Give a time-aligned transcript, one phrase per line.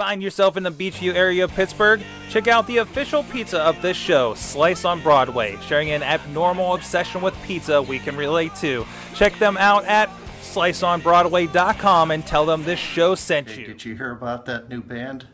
[0.00, 2.00] Find yourself in the Beechview area of Pittsburgh?
[2.30, 7.20] Check out the official pizza of this show, Slice on Broadway, sharing an abnormal obsession
[7.20, 8.86] with pizza we can relate to.
[9.14, 10.08] Check them out at
[10.40, 13.66] sliceonbroadway.com and tell them this show sent Hey, you.
[13.66, 15.26] did you hear about that new band?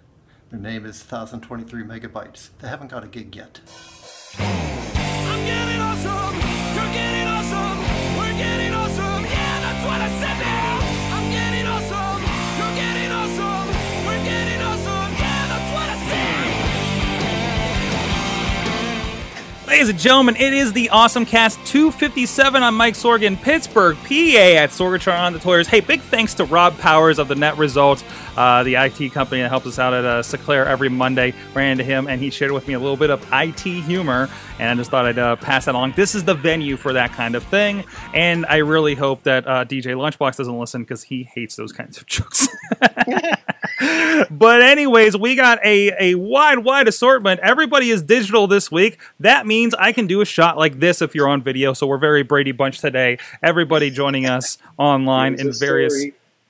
[0.51, 2.49] Their name is 1023 Megabytes.
[2.59, 3.61] They haven't got a gig yet.
[19.77, 22.63] Ladies and gentlemen, it is the Awesome Cast 257.
[22.63, 25.69] I'm Mike Sorgan, Pittsburgh, PA at Sorgatron on the Twitters.
[25.69, 28.03] Hey, big thanks to Rob Powers of the Net Result,
[28.39, 31.35] uh, the IT company that helps us out at uh, Seclair every Monday.
[31.53, 34.71] Ran into him and he shared with me a little bit of IT humor, and
[34.71, 35.93] I just thought I'd uh, pass that along.
[35.95, 37.85] This is the venue for that kind of thing,
[38.15, 41.99] and I really hope that uh, DJ Lunchbox doesn't listen because he hates those kinds
[41.99, 42.49] of jokes.
[44.31, 47.41] but anyways, we got a, a wide, wide assortment.
[47.41, 48.99] Everybody is digital this week.
[49.21, 51.73] That means I can do a shot like this if you're on video.
[51.73, 53.19] So we're very Brady Bunch today.
[53.43, 56.07] Everybody joining us online in various.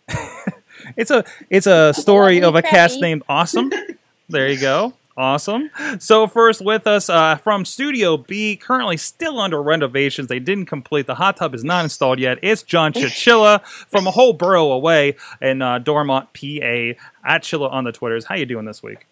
[0.96, 3.72] it's a it's a story of a cast named Awesome.
[4.28, 4.94] There you go.
[5.16, 5.70] Awesome.
[5.98, 10.28] So first with us uh, from Studio B, currently still under renovations.
[10.28, 11.06] They didn't complete.
[11.06, 12.38] The hot tub is not installed yet.
[12.42, 17.00] It's John Chichilla from a whole borough away in uh, Dormont, PA.
[17.24, 18.24] At Chilla on the Twitters.
[18.26, 19.06] How you doing this week?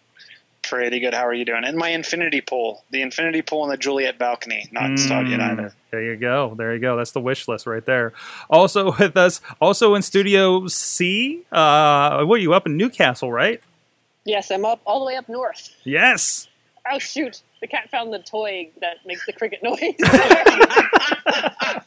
[0.69, 1.13] Pretty good.
[1.13, 1.63] How are you doing?
[1.63, 5.51] And my infinity pool, the infinity pool and the Juliet balcony, not installed yet Mm,
[5.51, 5.73] either.
[5.91, 6.55] There you go.
[6.57, 6.97] There you go.
[6.97, 8.13] That's the wish list right there.
[8.49, 11.43] Also with us, also in Studio C.
[11.51, 13.61] Uh, what are you up in Newcastle, right?
[14.23, 15.69] Yes, I'm up all the way up north.
[15.83, 16.47] Yes.
[16.91, 17.41] Oh shoot!
[17.61, 19.79] The cat found the toy that makes the cricket noise.
[19.99, 21.83] that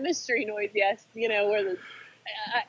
[0.00, 0.70] mystery noise.
[0.74, 1.78] Yes, you know where the.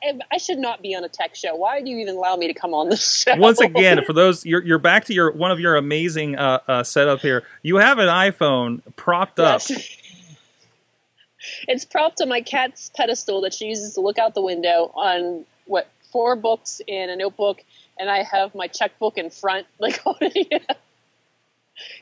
[0.02, 1.54] I, I- should not be on a tech show.
[1.54, 3.36] Why do you even allow me to come on this show?
[3.36, 6.82] Once again, for those you're you're back to your one of your amazing uh, uh,
[6.82, 7.44] setup here.
[7.62, 9.62] You have an iPhone propped up.
[11.66, 15.44] It's propped on my cat's pedestal that she uses to look out the window on
[15.66, 17.64] what four books in a notebook,
[17.98, 20.76] and I have my checkbook in front, like holding it.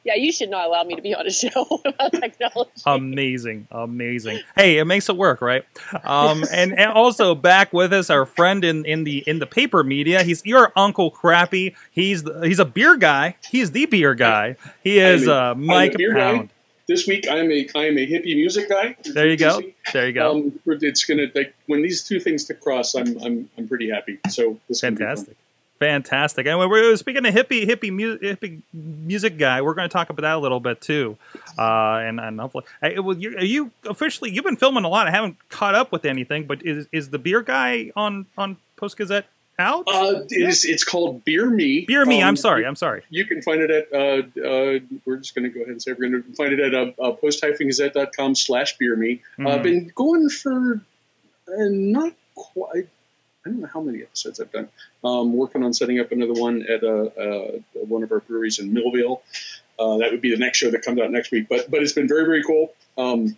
[0.04, 1.50] Yeah, you should not allow me to be on a show
[1.84, 2.70] about technology.
[2.86, 4.41] Amazing, amazing.
[4.56, 5.64] Hey, it makes it work, right?
[6.04, 9.82] Um, and, and also back with us, our friend in, in the in the paper
[9.84, 10.22] media.
[10.22, 11.76] He's your Uncle Crappy.
[11.92, 13.36] He's the, he's a beer guy.
[13.50, 14.56] He's the beer guy.
[14.82, 16.48] He is a- uh, I'm a Mike beer guy.
[16.88, 18.97] This week I'm a I'm a hippie music guy.
[19.04, 19.60] There you go.
[19.92, 20.32] There you go.
[20.32, 24.19] Um, it's gonna like when these two things to cross, I'm I'm I'm pretty happy.
[24.28, 25.06] So this is gonna be fun.
[25.16, 25.36] Fantastic.
[25.80, 26.46] Fantastic.
[26.46, 29.62] And we're speaking of hippie, hippie, mu- hippie music guy.
[29.62, 31.16] We're going to talk about that a little bit too,
[31.58, 32.64] uh, and and hopefully,
[33.00, 34.30] well, you, are you officially?
[34.30, 35.08] You've been filming a lot.
[35.08, 38.98] I haven't caught up with anything, but is is the beer guy on on Post
[38.98, 39.24] Gazette
[39.58, 39.84] out?
[39.91, 41.84] Uh, it is, it's called Beer Me.
[41.86, 42.20] beer me.
[42.22, 42.64] Um, I'm sorry.
[42.66, 43.02] I'm sorry.
[43.10, 45.92] You can find it at, uh, uh, we're just going to go ahead and say
[45.92, 49.20] we're going to find it at uh, uh, post-gazette.com slash beer me.
[49.38, 49.50] Uh, Mhm.
[49.50, 50.80] I've been going for
[51.48, 52.88] uh, not quite,
[53.44, 54.68] I don't know how many episodes I've done.
[55.02, 58.72] Um, working on setting up another one at uh, uh, one of our breweries in
[58.72, 59.20] Millvale.
[59.78, 61.48] Uh, that would be the next show that comes out next week.
[61.48, 62.74] But but it's been very, very cool.
[62.98, 63.36] Um,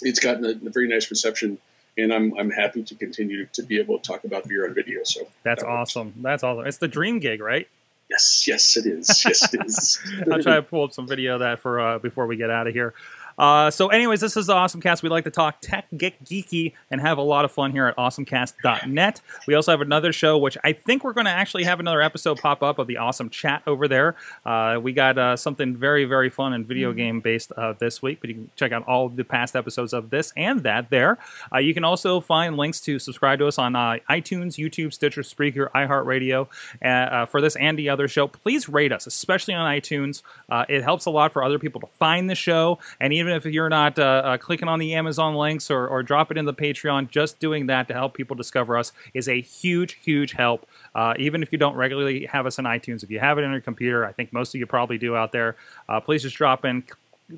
[0.00, 1.58] it's gotten a, a very nice reception.
[1.96, 5.04] And I'm, I'm happy to continue to be able to talk about beer on video.
[5.04, 5.90] So That's that works.
[5.90, 6.14] awesome.
[6.16, 6.66] That's awesome.
[6.66, 7.68] It's the dream gig, right?
[8.10, 9.24] Yes, yes, it is.
[9.24, 10.00] Yes, it is.
[10.32, 12.66] I'll try to pull up some video of that for uh, before we get out
[12.66, 12.94] of here.
[13.38, 15.02] Uh, so, anyways, this is the Awesome Cast.
[15.02, 17.96] We like to talk tech, get geeky, and have a lot of fun here at
[17.96, 19.20] awesomecast.net.
[19.46, 22.38] We also have another show, which I think we're going to actually have another episode
[22.38, 24.16] pop up of the Awesome Chat over there.
[24.44, 28.18] Uh, we got uh, something very, very fun and video game based uh, this week,
[28.20, 31.18] but you can check out all the past episodes of this and that there.
[31.52, 35.22] Uh, you can also find links to subscribe to us on uh, iTunes, YouTube, Stitcher,
[35.22, 36.48] Spreaker, iHeartRadio
[36.82, 38.28] uh, uh, for this and the other show.
[38.28, 40.22] Please rate us, especially on iTunes.
[40.48, 42.78] Uh, it helps a lot for other people to find the show.
[43.00, 46.30] And even if you're not uh, uh, clicking on the Amazon links or, or drop
[46.30, 49.98] it in the Patreon, just doing that to help people discover us is a huge,
[50.02, 50.66] huge help.
[50.94, 53.52] Uh, even if you don't regularly have us on iTunes, if you have it on
[53.52, 55.56] your computer, I think most of you probably do out there.
[55.88, 56.84] Uh, please just drop in,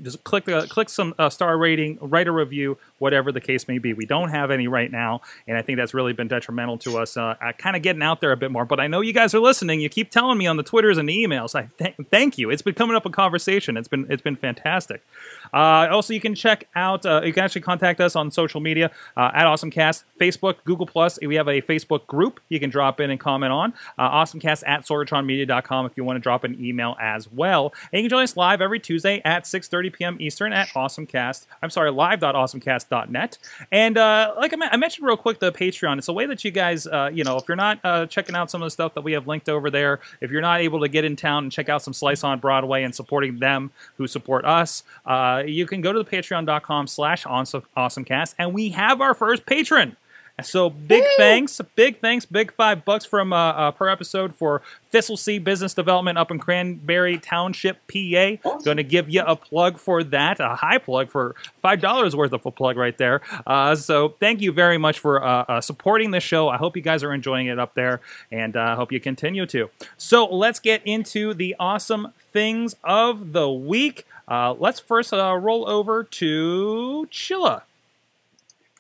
[0.02, 3.93] just click click some uh, star rating, write a review, whatever the case may be.
[3.93, 7.16] We don't have any right now, and I think that's really been detrimental to us,
[7.16, 8.64] uh, kind of getting out there a bit more.
[8.64, 9.81] But I know you guys are listening.
[9.81, 11.55] You keep telling me on the Twitters and the emails.
[11.55, 12.50] I th- thank you.
[12.50, 13.76] It's been coming up a conversation.
[13.76, 15.05] It's been it's been fantastic.
[15.52, 17.06] Uh, also, you can check out.
[17.06, 21.19] Uh, you can actually contact us on social media uh, at AwesomeCast, Facebook, Google Plus.
[21.20, 23.72] We have a Facebook group you can drop in and comment on.
[23.98, 27.72] AwesomeCast at SorgatronMedia.com if you want to drop an email as well.
[27.93, 30.16] And you can join us live every Tuesday at 6:30 7:30 p.m.
[30.20, 31.46] Eastern at AwesomeCast.
[31.62, 33.38] I'm sorry, live.awesomecast.net.
[33.72, 35.98] And like I, I mentioned real quick, the Patreon.
[35.98, 38.66] It's a way that you guys, you know, if you're not checking out some of
[38.66, 41.16] the stuff that we have linked over there, if you're not able to get in
[41.16, 45.35] town and check out some Slice on Broadway and supporting them who support us, uh,
[45.38, 49.96] you can go to the Patreon.com/slash AwesomeCast, and we have our first patron.
[50.42, 54.60] So big thanks, big thanks, big five bucks from uh, uh, per episode for
[54.90, 58.36] Thistle Sea Business Development up in Cranberry Township, PA.
[58.44, 58.62] Awesome.
[58.62, 62.32] Going to give you a plug for that, a high plug for five dollars worth
[62.32, 63.22] of a plug right there.
[63.46, 66.50] Uh, so thank you very much for uh, uh, supporting the show.
[66.50, 69.46] I hope you guys are enjoying it up there, and I uh, hope you continue
[69.46, 69.70] to.
[69.96, 74.04] So let's get into the awesome things of the week.
[74.28, 77.62] Uh, let's first uh, roll over to Chilla.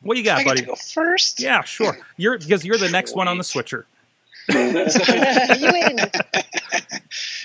[0.02, 0.60] What you got, I get buddy?
[0.62, 1.40] to go first.
[1.40, 1.98] Yeah, sure.
[2.16, 3.86] You're because you're the next one on the switcher.
[4.48, 5.98] you win.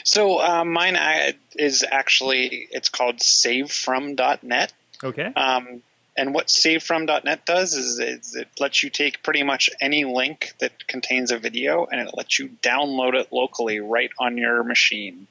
[0.03, 4.73] So uh, mine uh, is actually it's called SaveFrom.net.
[5.03, 5.33] Okay.
[5.35, 5.81] Um,
[6.17, 10.85] and what SaveFrom.net does is, is it lets you take pretty much any link that
[10.87, 15.27] contains a video and it lets you download it locally right on your machine.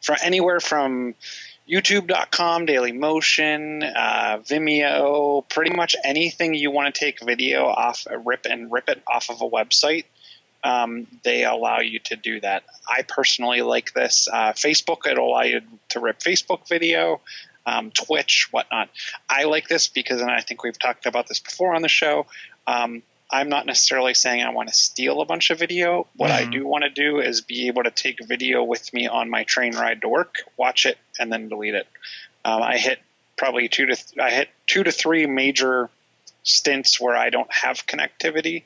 [0.00, 1.14] From anywhere from
[1.70, 8.72] YouTube.com, Dailymotion, uh, Vimeo, pretty much anything you want to take video off, rip and
[8.72, 10.04] rip it off of a website.
[10.64, 12.64] Um, they allow you to do that.
[12.88, 14.28] I personally like this.
[14.30, 17.20] Uh, Facebook, it'll allow you to rip Facebook video
[17.66, 18.88] um, Twitch, whatnot.
[19.28, 22.26] I like this because, and I think we've talked about this before on the show.
[22.66, 26.06] Um, I'm not necessarily saying I want to steal a bunch of video.
[26.16, 26.52] What I Mhm.
[26.52, 29.74] do want to do is be able to take video with me on my train
[29.76, 31.86] ride to work, watch it, and then delete it.
[32.44, 32.98] Um, I hit
[33.36, 35.90] probably two to th- I hit two to three major
[36.42, 38.64] stints where I don't have connectivity,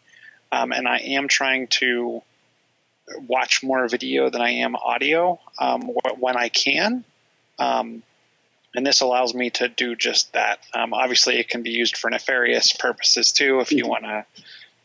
[0.50, 2.22] um, and I am trying to
[3.26, 7.04] watch more video than I am audio um, wh- when I can.
[7.58, 8.02] Um,
[8.74, 10.58] and this allows me to do just that.
[10.72, 13.60] Um, obviously, it can be used for nefarious purposes too.
[13.60, 14.26] If you want to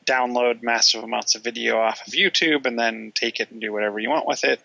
[0.05, 3.99] download massive amounts of video off of YouTube and then take it and do whatever
[3.99, 4.61] you want with it,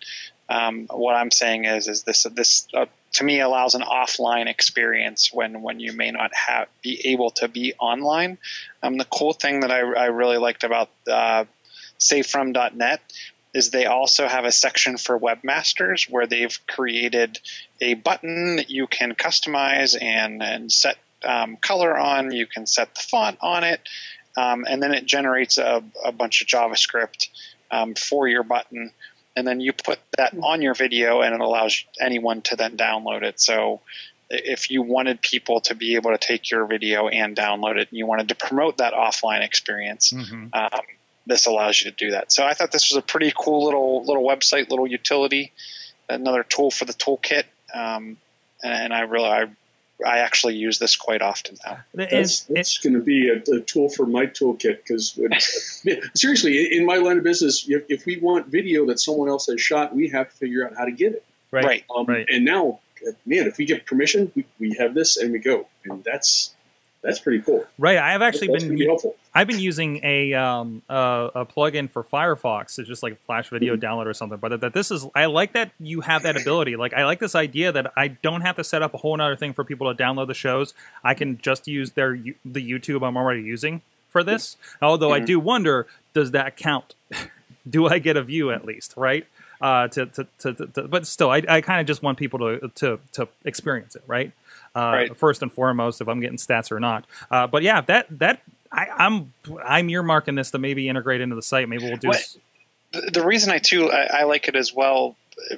[0.49, 5.33] um, what I'm saying is, is this this uh, to me allows an offline experience
[5.33, 8.37] when when you may not have be able to be online.
[8.83, 11.45] Um, the cool thing that I, I really liked about uh,
[11.99, 13.01] SaveFrom.net
[13.55, 17.39] is they also have a section for webmasters where they've created
[17.81, 22.33] a button that you can customize and, and set um, color on.
[22.33, 23.81] You can set the font on it,
[24.37, 27.29] um, and then it generates a, a bunch of JavaScript
[27.71, 28.91] um, for your button.
[29.37, 33.23] And then you put that on your video, and it allows anyone to then download
[33.23, 33.41] it.
[33.41, 33.81] So
[34.31, 37.99] if you wanted people to be able to take your video and download it, and
[37.99, 40.51] you wanted to promote that offline experience, Mhm.
[41.27, 42.31] This allows you to do that.
[42.33, 45.53] So I thought this was a pretty cool little little website, little utility,
[46.09, 47.45] another tool for the toolkit,
[47.75, 48.17] um,
[48.63, 49.47] and, and I really I,
[50.05, 51.79] I actually use this quite often now.
[51.95, 55.19] It- That's, it- that's going to be a, a tool for my toolkit because
[56.15, 59.61] seriously, in my line of business, if, if we want video that someone else has
[59.61, 61.25] shot, we have to figure out how to get it.
[61.51, 61.65] right.
[61.65, 61.85] Right.
[61.95, 62.27] Um, Right.
[62.29, 65.67] And now, uh, man, if we get permission, we, we have this and we go,
[65.85, 66.53] and that's
[67.05, 67.65] that's pretty cool.
[67.79, 67.99] Right.
[67.99, 69.15] I have actually that's going to be been helpful.
[69.35, 72.79] I've been using a um uh, a plugin for Firefox.
[72.79, 74.39] It's just like a flash video download or something.
[74.39, 76.77] But that this is I like that you have that ability.
[76.77, 79.37] Like I like this idea that I don't have to set up a whole other
[79.37, 80.75] thing for people to download the shows.
[81.05, 84.57] I can just use their the YouTube I'm already using for this.
[84.81, 86.95] Although I do wonder, does that count?
[87.69, 88.95] do I get a view at least?
[88.97, 89.27] Right.
[89.61, 92.39] Uh, to, to, to, to, to- but still, I, I kind of just want people
[92.41, 94.33] to, to, to experience it, right?
[94.75, 95.17] Uh, Right.
[95.17, 97.07] First and foremost, if I'm getting stats or not.
[97.31, 99.33] Uh, but yeah, that that I, I'm
[99.65, 101.69] I'm earmarking this to maybe integrate into the site.
[101.69, 102.09] Maybe we'll do.
[102.09, 102.37] What-
[103.13, 105.17] the reason I too I, I like it as well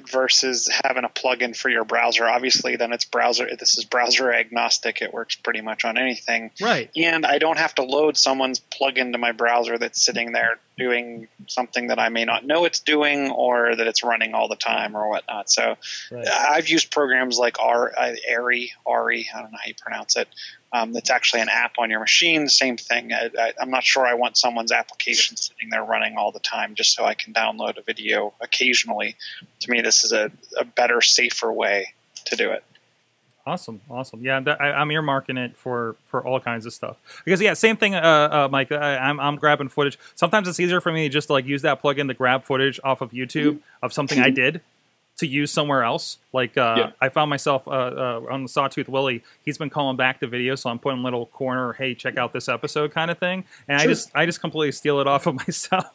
[0.09, 2.25] versus having a plugin for your browser.
[2.27, 3.47] Obviously, then it's browser.
[3.59, 5.01] This is browser agnostic.
[5.01, 6.51] It works pretty much on anything.
[6.61, 6.89] Right.
[6.95, 11.27] and I don't have to load someone's plugin to my browser that's sitting there doing
[11.47, 14.95] something that I may not know it's doing or that it's running all the time
[14.95, 15.49] or whatnot.
[15.49, 15.75] So
[16.11, 16.27] Right.
[16.27, 20.27] I've used programs like R, uh, Ari, Ari, I don't know how you pronounce it.
[20.73, 22.49] Um, that's actually an app on your machine.
[22.49, 23.13] Same thing.
[23.13, 26.75] I, I, I'm not sure I want someone's application sitting there running all the time
[26.75, 29.15] just so I can download a video occasionally.
[29.61, 31.93] To me, this is a, a better, safer way
[32.25, 32.63] to do it.
[33.45, 34.21] Awesome, awesome.
[34.23, 36.97] Yeah, that, I, I'm earmarking it for for all kinds of stuff.
[37.23, 38.73] Because yeah, same thing, uh, uh, Mike.
[38.73, 39.97] I, I'm I'm grabbing footage.
[40.15, 42.99] Sometimes it's easier for me just to like use that plugin to grab footage off
[42.99, 44.59] of YouTube of something I did
[45.17, 46.17] to use somewhere else.
[46.31, 46.91] Like uh, Yeah.
[47.01, 49.23] I found myself uh, uh, on the Sawtooth Willie.
[49.43, 52.33] He's been calling back the video, so I'm putting a little corner, hey, check out
[52.33, 53.43] this episode kind of thing.
[53.67, 55.85] And I just I just completely steal it off of myself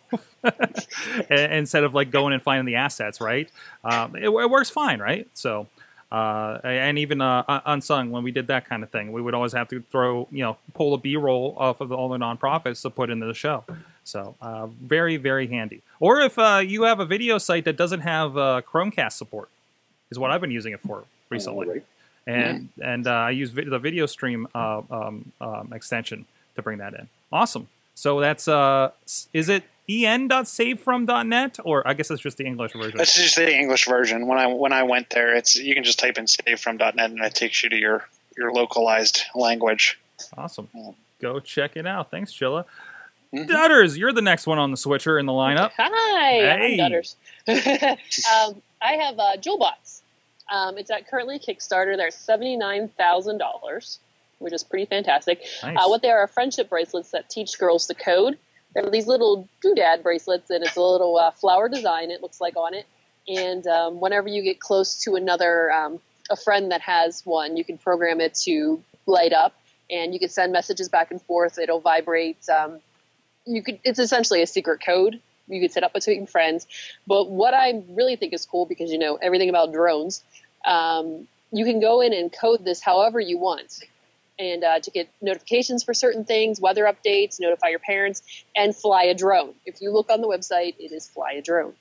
[1.30, 3.20] instead of like going and finding the assets.
[3.20, 3.50] Right?
[3.84, 5.28] Um, it, it works fine, right?
[5.34, 5.68] So.
[6.10, 9.54] Uh, and even uh, unsung when we did that kind of thing, we would always
[9.54, 13.08] have to throw, you know, pull a B-roll off of all the nonprofits to put
[13.08, 13.64] into the show.
[14.04, 15.82] So uh, very, very handy.
[16.00, 19.48] Or if uh, you have a video site that doesn't have uh, Chromecast support,
[20.10, 21.66] is what I've been using it for recently.
[21.66, 21.84] All right.
[22.26, 26.94] And and uh, I use the video stream uh, um, um, extension to bring that
[26.94, 27.08] in.
[27.32, 27.68] Awesome.
[27.94, 28.92] So that's uh,
[29.32, 32.96] is it en.savefrom.net or I guess it's just the English version.
[32.96, 34.28] That's just the English version.
[34.28, 37.34] When I when I went there, it's you can just type in savefrom.net and it
[37.34, 38.06] takes you to your
[38.36, 39.98] your localized language.
[40.36, 40.68] Awesome.
[41.20, 42.10] Go check it out.
[42.10, 42.64] Thanks, Chilla.
[43.34, 43.48] Mhm.
[43.48, 45.70] Dutters, you're the next one on the switcher in the lineup.
[45.78, 46.80] Hi, Hey.
[46.80, 47.14] I'm Dutters.
[47.48, 50.02] um, I have uh, Jewelbots.
[50.50, 51.96] Um, it's at currently Kickstarter.
[51.96, 53.98] They're seventy nine thousand dollars,
[54.38, 55.40] which is pretty fantastic.
[55.62, 55.76] Nice.
[55.78, 58.38] Uh, what they are are friendship bracelets that teach girls to code.
[58.74, 62.10] They're these little doodad bracelets, and it's a little uh, flower design.
[62.10, 62.86] It looks like on it,
[63.28, 67.64] and um, whenever you get close to another um, a friend that has one, you
[67.64, 69.54] can program it to light up,
[69.90, 71.58] and you can send messages back and forth.
[71.58, 72.46] It'll vibrate.
[73.44, 73.80] You could.
[73.84, 76.66] It's essentially a secret code you could set up between friends.
[77.06, 80.22] But what I really think is cool because you know everything about drones,
[80.64, 83.82] um, you can go in and code this however you want,
[84.38, 88.22] and uh, to get notifications for certain things, weather updates, notify your parents,
[88.56, 89.54] and fly a drone.
[89.66, 91.74] If you look on the website, it is fly a drone.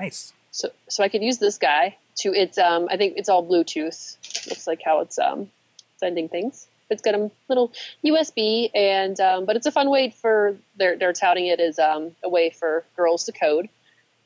[0.00, 0.32] nice.
[0.50, 4.16] So, so I could use this guy to it's um I think it's all Bluetooth.
[4.48, 5.50] Looks like how it's um
[5.96, 6.66] sending things.
[6.92, 7.72] It's got a little
[8.04, 12.14] USB and um, but it's a fun way for they're they're touting it as um
[12.22, 13.68] a way for girls to code.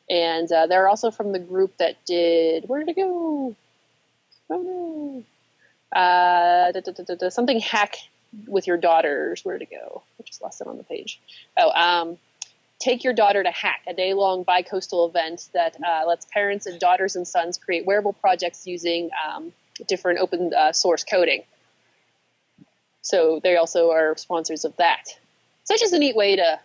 [0.08, 3.54] And uh, they're also from the group that did where did it go?
[4.50, 5.24] Oh no.
[5.98, 7.96] Uh, da, da, da, something hack
[8.46, 9.44] with your daughters.
[9.44, 10.02] Where to go?
[10.20, 11.20] I just lost it on the page.
[11.56, 12.18] Oh, um,
[12.78, 16.66] Take Your Daughter to Hack, a day long bi coastal event that uh, lets parents
[16.66, 19.52] and daughters and sons create wearable projects using um,
[19.88, 21.42] different open uh, source coding.
[23.06, 25.06] So they also are sponsors of that.
[25.62, 26.58] So it's just a neat way to,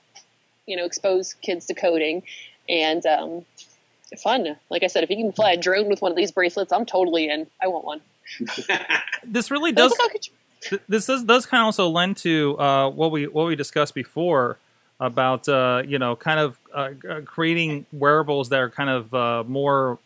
[0.66, 2.24] you know, expose kids to coding
[2.68, 3.46] and um,
[4.24, 4.58] fun.
[4.72, 6.88] Like I said, if you can fly a drone with one of these bracelets, I'm
[6.88, 7.46] totally in.
[7.62, 8.02] I want one.
[9.24, 9.92] This really does.
[9.92, 13.12] Look how could you- th- this does, does kind of also lend to uh, what
[13.12, 14.58] we what we discussed before
[15.00, 19.44] about uh, you know kind of uh, uh, creating wearables that are kind of uh,
[19.48, 20.00] more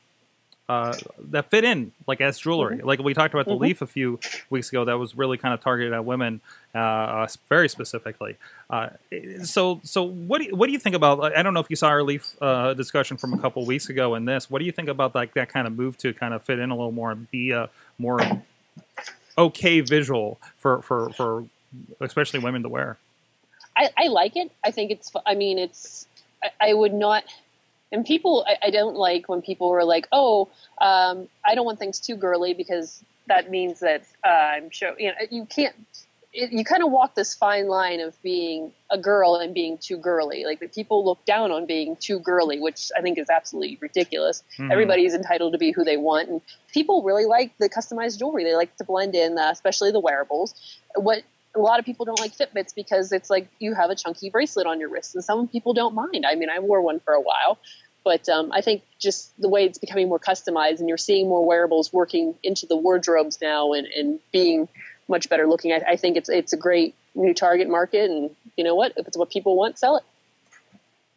[0.67, 2.81] uh, that fit in like as jewelry.
[2.81, 3.59] Like we talked about the Mhm.
[3.59, 4.19] leaf a few
[4.49, 6.41] weeks ago, that was really kind of targeted at women
[6.73, 8.35] uh, uh, very specifically.
[8.69, 8.89] Uh,
[9.43, 11.35] so so what do you, what do you think about?
[11.37, 14.15] I don't know if you saw our leaf uh, discussion from a couple weeks ago
[14.15, 14.49] in this.
[14.49, 16.71] What do you think about like that kind of move to kind of fit in
[16.71, 17.69] a little more and be a
[17.99, 18.19] more
[19.37, 21.45] okay visual for for for
[22.01, 22.97] especially women to wear.
[23.75, 24.49] I, I like it.
[24.63, 25.11] I think it's.
[25.25, 26.07] I mean, it's.
[26.41, 27.25] I, I would not.
[27.95, 30.49] And people, I, I don't like when people are like, "Oh,
[30.81, 34.93] um, I don't want things too girly," because that means that uh, I'm show.
[34.99, 35.73] You know, you can't.
[36.33, 39.95] It, you kind of walk this fine line of being a girl and being too
[39.95, 40.43] girly.
[40.43, 44.43] Like that people look down on being too girly, which I think is absolutely ridiculous.
[44.59, 44.73] Mhm.
[44.73, 46.41] Everybody is entitled to be who they want, and
[46.73, 48.43] people really like the customized jewelry.
[48.43, 50.53] They like to blend in, uh, especially the wearables.
[50.95, 51.23] What
[51.55, 54.67] a lot of people don't like Fitbits because it's like you have a chunky bracelet
[54.67, 56.25] on your wrist, and some people don't mind.
[56.27, 57.57] I mean, I wore one for a while,
[58.05, 61.45] but um, I think just the way it's becoming more customized, and you're seeing more
[61.45, 64.69] wearables working into the wardrobes now, and, and being
[65.09, 65.73] much better looking.
[65.73, 68.93] I, I think it's it's a great new target market, and you know what?
[68.95, 70.03] If it's what people want, sell it.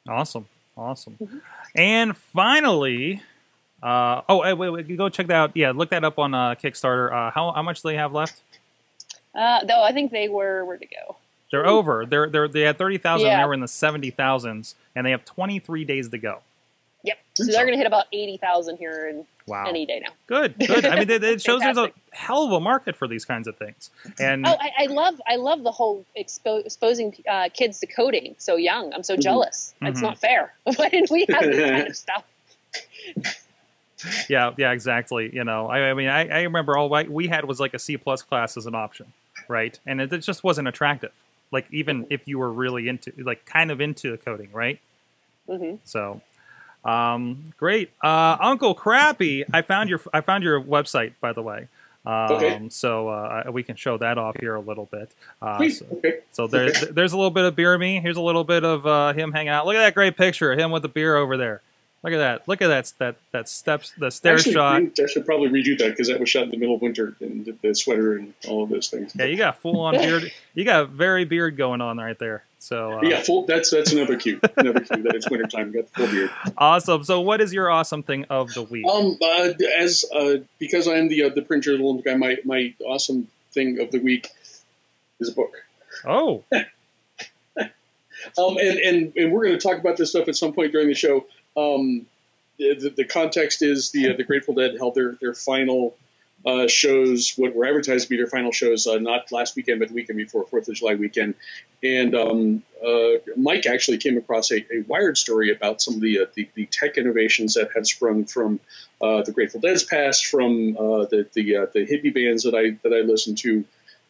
[0.08, 1.16] Awesome, awesome.
[1.22, 1.38] Mm-hmm.
[1.74, 3.22] And finally,
[3.82, 5.50] uh, oh wait, wait, wait, go check that out.
[5.54, 7.12] Yeah, look that up on uh, Kickstarter.
[7.12, 8.40] Uh, how how much do they have left?
[9.34, 11.16] Uh, though I think they were where to go.
[11.50, 12.06] They're over.
[12.06, 13.28] They're they're they had thirty thousand.
[13.28, 13.42] Yeah.
[13.42, 16.40] They were in the seventy thousands, and they have twenty three days to go.
[17.04, 17.18] Yep.
[17.34, 20.12] So they're going to hit about eighty thousand here in Wow, any day now.
[20.26, 20.84] good, good.
[20.84, 23.56] I mean, it, it shows there's a hell of a market for these kinds of
[23.56, 23.88] things.
[24.20, 28.34] And Oh, I, I love I love the whole expo- exposing uh, kids to coding
[28.38, 28.92] so young.
[28.92, 29.74] I'm so jealous.
[29.80, 30.02] It's Mhm.
[30.02, 30.52] not fair.
[30.64, 32.24] Why didn't we have this kind of stuff?
[34.28, 35.30] Yeah, yeah, exactly.
[35.34, 37.78] You know, I, I mean, I, I remember all I- we had was like a
[37.78, 39.12] C plus class as an option,
[39.48, 39.78] right?
[39.86, 41.12] And it, it just wasn't attractive.
[41.50, 44.78] Like even if you were really into, like, kind of into coding, right?
[45.48, 46.20] hmm So,
[46.84, 49.44] um, great, uh, Uncle Crappy.
[49.52, 51.68] I found your I found your website, by the way.
[52.06, 52.66] Um, Okay.
[52.70, 55.10] So uh, we can show that off here a little bit.
[55.42, 55.80] Uh, Please.
[55.80, 56.20] so, Okay.
[56.32, 58.00] so there, there's a little bit of beer me.
[58.00, 59.66] Here's a little bit of uh, him hanging out.
[59.66, 61.60] Look at that great picture of him with the beer over there.
[62.04, 62.46] Look at that.
[62.48, 62.92] Look at that.
[62.98, 64.82] That that steps the stair Actually, shot.
[65.02, 67.44] I should probably redo that because that was shot in the middle of winter and
[67.44, 69.12] the- the sweater and all of those things.
[69.18, 70.30] Yeah, you got full on beard.
[70.54, 72.44] You got very beard going on right there.
[72.68, 73.46] So uh, yeah, full.
[73.46, 74.38] That's that's another cue.
[74.58, 75.72] Another cue that it's wintertime.
[75.72, 76.30] Got the full beard.
[76.58, 77.02] awesome.
[77.02, 78.84] So what is your awesome thing of the week?
[78.84, 82.74] Um, uh, as uh, because I am the uh, the print journal guy, my my
[82.84, 84.28] awesome thing of the week
[85.18, 85.54] is a book.
[86.04, 86.44] oh,
[88.36, 90.88] Um, and, and, and we're going to talk about this stuff at some point during
[90.88, 91.24] the show.
[91.56, 92.04] Um,
[92.58, 95.96] the, the, the context is the uh, the Grateful Dead held their their final
[96.46, 99.88] uh, shows, what were advertised to be their final shows, uh, not last weekend, but
[99.88, 101.34] the weekend before Fourth of July weekend.
[101.82, 106.20] And um, uh, Mike actually came across a, a Wired story about some of the,
[106.20, 108.60] uh, the the tech innovations that had sprung from
[109.00, 112.96] uh, the Grateful Dead's past, from uh, the the the hippie bands that I that
[112.96, 113.64] I listened to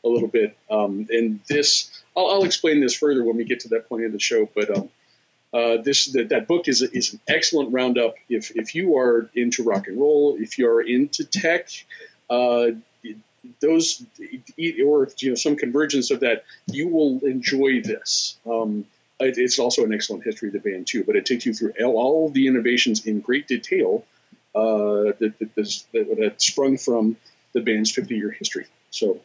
[0.04, 0.56] a little bit.
[0.70, 4.12] Um, and this, I'll, I'll explain this further when we get to that point in
[4.12, 4.48] the show.
[4.54, 4.90] But um,
[5.52, 8.14] uh, this that, that book is is an excellent roundup.
[8.28, 11.68] If if you are into rock and roll, if you are into tech,
[12.30, 12.68] uh,
[13.60, 14.04] those
[14.84, 18.36] or you know some convergence of that, you will enjoy this.
[18.46, 18.86] Um,
[19.20, 21.72] it, it's also an excellent history of the band too, but it takes you through
[21.84, 24.04] all, the innovations in great detail
[24.54, 27.16] uh, that, that, that, that sprung from
[27.52, 28.66] the band's 50 year history.
[28.90, 29.20] So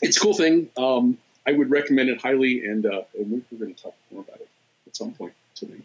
[0.00, 0.70] it's a cool thing.
[0.76, 4.40] Um, I would recommend it highly, and, uh, and we're going to talk more about
[4.40, 4.48] it
[4.86, 5.80] at some point today.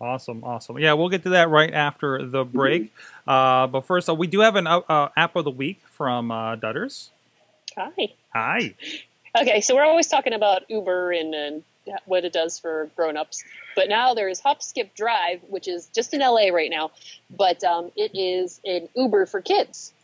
[0.00, 0.78] Awesome, awesome.
[0.78, 2.92] Yeah, we'll get to that right after the break.
[3.26, 6.30] Uh, but first, uh, we do have an uh, uh, app of the week from
[6.30, 7.10] uh, Dutters.
[7.76, 8.08] Hi.
[8.34, 8.74] Hi.
[9.34, 11.62] Okay, so we're always talking about Uber and, and
[12.04, 13.42] what it does for grown-ups,
[13.74, 16.90] but now there is Hop Skip Drive, which is just in LA right now,
[17.34, 19.94] but um, it is an Uber for kids.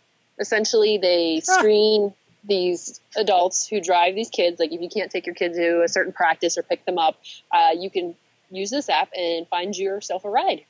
[0.40, 1.58] Essentially, they Ah.
[1.58, 4.58] screen these adults who drive these kids.
[4.58, 7.18] Like if you can't take your kid to a certain practice or pick them up,
[7.52, 8.14] uh, you can
[8.50, 10.62] use this app and find yourself a ride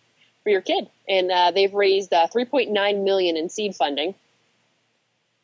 [0.43, 0.89] for your kid.
[1.09, 4.15] And uh, they've raised uh, 3.9 million in seed funding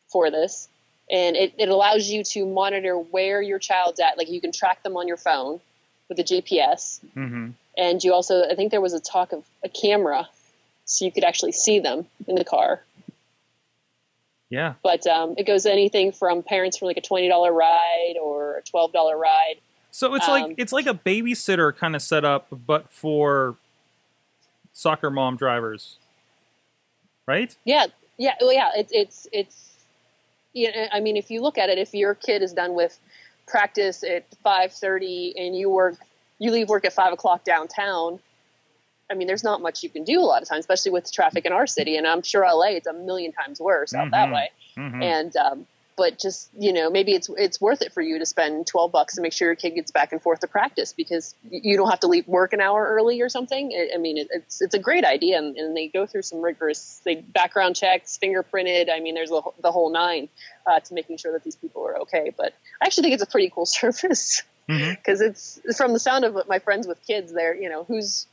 [0.07, 0.69] for this
[1.09, 4.17] and it, it allows you to monitor where your child's at.
[4.17, 5.59] Like you can track them on your phone
[6.09, 9.69] with the GPS, hmm and you also I think there was a talk of a
[9.69, 10.29] camera,
[10.85, 12.81] so you could actually see them in the car.
[14.49, 14.75] Yeah.
[14.81, 18.61] But um, it goes anything from parents for like a twenty dollar ride or a
[18.61, 19.55] twelve dollar ride.
[19.95, 23.55] So it's Um, like it's like a babysitter kind of setup, but for
[24.73, 25.95] soccer mom drivers,
[27.25, 27.55] right?
[27.63, 27.85] Yeah,
[28.17, 28.71] yeah, well, yeah.
[28.75, 29.71] It's it's it's.
[30.51, 32.99] Yeah, I mean, if you look at it, if your kid is done with
[33.47, 35.95] practice at five thirty and you work,
[36.39, 38.19] you leave work at five o'clock downtown.
[39.09, 41.45] I mean, there's not much you can do a lot of times, especially with traffic
[41.45, 44.33] in our city, and I'm sure LA it's a million times worse out that Mhm.
[44.33, 44.49] way.
[44.75, 48.25] hmm And um, but just you know, maybe it's it's worth it for you to
[48.25, 51.35] spend twelve bucks to make sure your kid gets back and forth to practice because
[51.49, 53.71] you don't have to leave work an hour early or something.
[53.73, 56.41] I I mean, it, it's it's a great idea, and, and they go through some
[56.41, 58.89] rigorous they background checks, fingerprinted.
[58.91, 60.29] I mean, there's the, whole- the whole nine
[60.67, 62.33] uh, to making sure that these people are okay.
[62.35, 66.47] But I actually think it's a pretty cool service because it's from the sound of
[66.47, 67.31] my friends with kids.
[67.31, 68.27] They're you know who's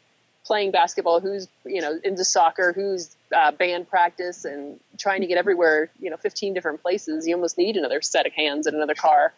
[0.44, 5.38] playing basketball, who's you know into soccer, who's uh, band practice, and trying to get
[5.38, 5.90] everywhere.
[5.98, 7.26] You know, 15 different places.
[7.26, 9.32] You almost need another set of hands and another car.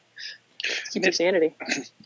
[0.63, 1.55] to Keep your sanity.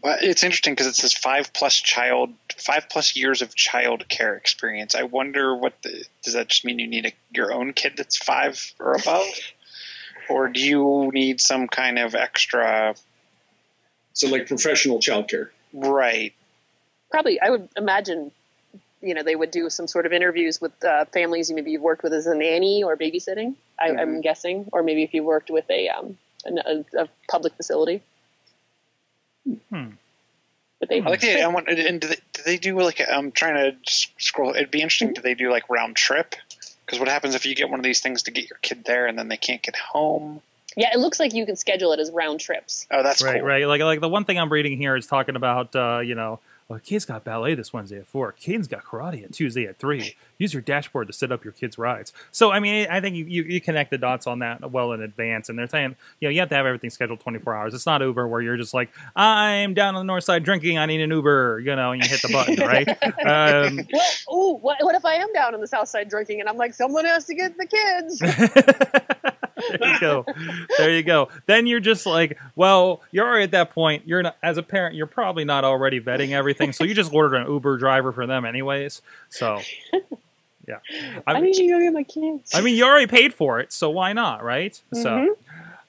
[0.03, 4.37] Well, it's interesting because it says five plus child, five plus years of child care
[4.37, 4.95] experience.
[4.95, 6.79] I wonder what the does that just mean?
[6.79, 9.27] You need a, your own kid that's five or above,
[10.31, 12.95] or do you need some kind of extra?
[14.13, 15.51] So, like professional childcare.
[15.73, 16.35] Right.
[17.11, 18.33] Probably, I would imagine.
[19.09, 21.83] You know, they would do some sort of interviews with uh, families you maybe you've
[21.83, 23.55] worked with as a nanny or babysitting.
[23.81, 27.55] I, I'm guessing, or maybe if you worked with a um, an, a, a public
[27.55, 28.03] facility.
[29.71, 29.91] Hmm.
[30.81, 31.43] But they I like the.
[31.43, 31.69] I want.
[31.69, 33.01] And do they, do they do like?
[33.01, 33.77] I'm trying to
[34.19, 34.55] scroll.
[34.55, 35.13] It'd be interesting.
[35.13, 36.37] Do they do like round trip?
[36.87, 39.07] Because what happens if you get one of these things to get your kid there
[39.07, 40.41] and then they can't get home?
[40.77, 42.87] Yeah, it looks like you can schedule it as round trips.
[42.91, 43.49] Oh, that's right, cool.
[43.49, 43.67] right.
[43.67, 46.79] Like like the one thing I'm reading here is talking about uh, you know, well,
[46.81, 48.31] kids got ballet this Wednesday at four.
[48.33, 50.15] Kids got karate at Tuesday at three.
[50.37, 52.13] Use your dashboard to set up your kids' rides.
[52.31, 55.01] So I mean, I think you, you, you connect the dots on that well in
[55.01, 57.75] advance, and they're saying you know you have to have everything scheduled 24 hours.
[57.75, 60.77] It's not Uber where you're just like I'm down on the north side drinking.
[60.77, 62.89] I need an Uber, you know, and you hit the button, right?
[63.27, 66.49] um, Well, ooh, what, what if I am down on the south side drinking and
[66.49, 68.23] I'm like, someone has to get the kids?
[69.71, 70.27] there you go.
[70.79, 71.29] There you go.
[71.47, 74.07] Then you're just like, well, you're already at that point.
[74.07, 77.37] You're not, as a parent, you're probably not already vetting everything, so you just ordered
[77.37, 79.03] an Uber driver for them anyways.
[79.31, 79.61] So,
[80.67, 80.79] yeah.
[81.27, 82.51] I I, need to go get my kids.
[82.55, 84.81] I mean, you already paid for it, so why not, right?
[84.93, 85.37] So,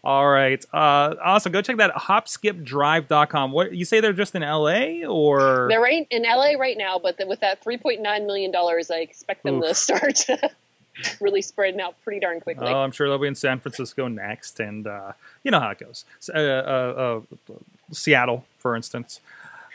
[0.04, 1.52] all right, uh, awesome.
[1.52, 3.52] Go check that hopskipdrive.com.
[3.52, 7.18] What you say they're just in LA or They're right in LA right now, but
[7.18, 10.26] the, with that 3.9 million dollars, I expect them to start
[11.20, 12.68] really spreading out pretty darn quickly.
[12.68, 15.80] Oh, I'm sure they'll be in San Francisco next, and uh, you know how it
[15.80, 16.06] goes.
[16.34, 17.54] Uh, uh, uh,
[17.92, 19.22] Seattle, for instance.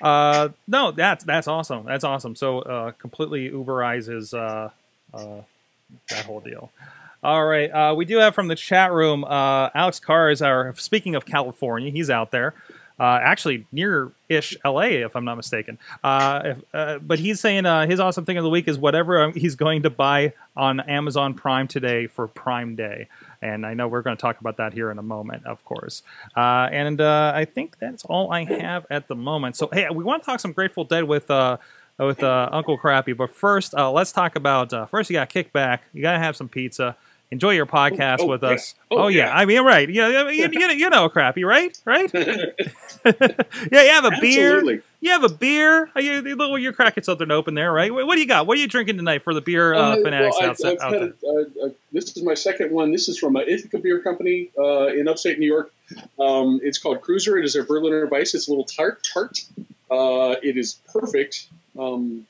[0.01, 1.85] Uh, no, that's that's awesome.
[1.85, 2.35] That's awesome.
[2.37, 6.71] So completely Uberizes that whole deal.
[7.23, 9.25] All right, we do have from the chat room.
[9.29, 10.75] Alex Carr is our.
[10.77, 12.55] Speaking of California, he's out there.
[12.99, 15.79] Uh, actually, near-ish LA, if I'm not mistaken.
[16.03, 19.21] Uh, if, uh, but he's saying uh, his awesome thing of the week is whatever
[19.21, 23.09] um, he's going to buy on Amazon Prime today for Prime Day.
[23.43, 26.03] And I know we're going to talk about that here in a moment, of course.
[26.37, 29.57] Uh, and I think that's all I have at the moment.
[29.57, 31.31] So, hey, we want to talk some Grateful Dead with
[31.99, 33.13] with uh, Uncle Crappy.
[33.13, 35.11] But first, uh, let's talk about uh, first.
[35.11, 35.81] You got kickback.
[35.93, 36.97] You got to have some pizza.
[37.35, 38.51] Enjoy your podcast oh, with yeah.
[38.51, 38.77] us.
[38.93, 39.27] Oh, Oh, yeah.
[39.27, 39.37] yeah.
[39.37, 39.89] I mean, right.
[39.89, 41.77] You know, you, you, you know, Crappy, right?
[41.85, 42.09] Right?
[42.15, 44.81] yeah, you have a beer.
[45.01, 45.91] You have a beer.
[45.97, 47.93] You, you're cracking something open there, right?
[47.93, 48.47] What, do you got?
[48.47, 51.15] What are you drinking tonight for the beer uh, Uh, fanatics well, out, out there?
[51.25, 52.93] a, uh, uh, this is my second one.
[52.93, 55.73] This is from uh, Ithaca Beer Company uh, in upstate New York.
[56.21, 57.37] Um, it's called Cruiser.
[57.37, 58.35] It is a Berliner Weiss.
[58.35, 59.03] It's a little tart.
[59.13, 59.41] Tart.
[59.91, 62.27] Uh, it is perfect um,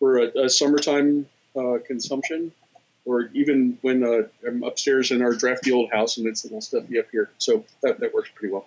[0.00, 2.52] for a, a summertime uh, consumption,
[3.10, 6.60] or even when uh, I'm upstairs in our drafty old house and it's a little
[6.60, 7.28] stuffy up here.
[7.38, 8.66] So that, that works pretty well.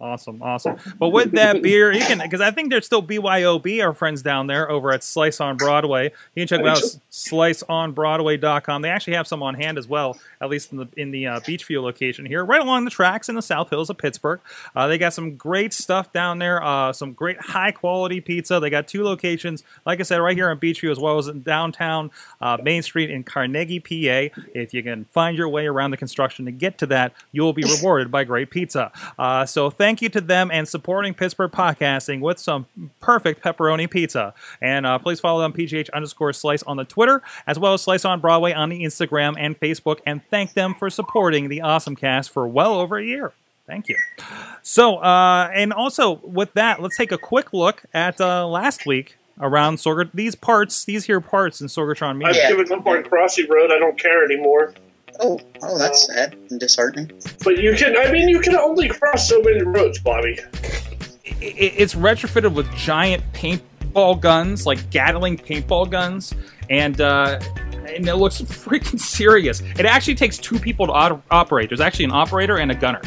[0.00, 0.76] Awesome, awesome.
[0.96, 4.46] But with that beer, you can because I think there's still BYOB, our friends down
[4.46, 6.12] there over at Slice on Broadway.
[6.36, 8.82] You can check them out think sliceonbroadway.com.
[8.82, 11.40] They actually have some on hand as well, at least in the in the uh,
[11.40, 14.38] Beechview location here, right along the tracks in the South Hills of Pittsburgh.
[14.76, 16.62] Uh, they got some great stuff down there.
[16.62, 18.60] Uh, some great high quality pizza.
[18.60, 21.42] They got two locations, like I said, right here in Beechview as well as in
[21.42, 24.40] downtown uh, Main Street in Carnegie, PA.
[24.54, 27.52] If you can find your way around the construction to get to that, you will
[27.52, 28.92] be rewarded by great pizza.
[29.18, 32.66] Uh, so thank you to them and supporting Pittsburgh podcasting with some
[33.00, 34.34] perfect pepperoni pizza.
[34.60, 38.04] And uh, please follow them PGH underscore slice on the Twitter, as well as Slice
[38.04, 40.00] on Broadway on the Instagram and Facebook.
[40.06, 43.32] And thank them for supporting the Awesome Cast for well over a year.
[43.66, 43.96] Thank you.
[44.62, 49.16] So, uh, and also with that, let's take a quick look at uh, last week
[49.40, 52.42] around Sorg- these parts, these here parts in Sorgatron I've Media.
[52.42, 52.48] Yeah.
[52.56, 53.70] given up on Crossy Road.
[53.70, 54.74] I don't care anymore.
[55.20, 57.10] Oh, oh, that's sad and disheartening.
[57.44, 60.38] But you can, I mean, you can only cross so many roads, Bobby.
[61.40, 66.34] It's retrofitted with giant paintball guns, like Gatling paintball guns,
[66.70, 67.40] and uh,
[67.86, 69.60] and it looks freaking serious.
[69.60, 71.70] It actually takes two people to op- operate.
[71.70, 73.02] There's actually an operator and a gunner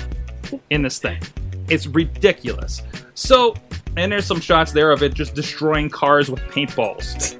[0.69, 1.21] in this thing.
[1.69, 2.81] It's ridiculous.
[3.13, 3.55] So,
[3.95, 7.37] and there's some shots there of it just destroying cars with paintballs.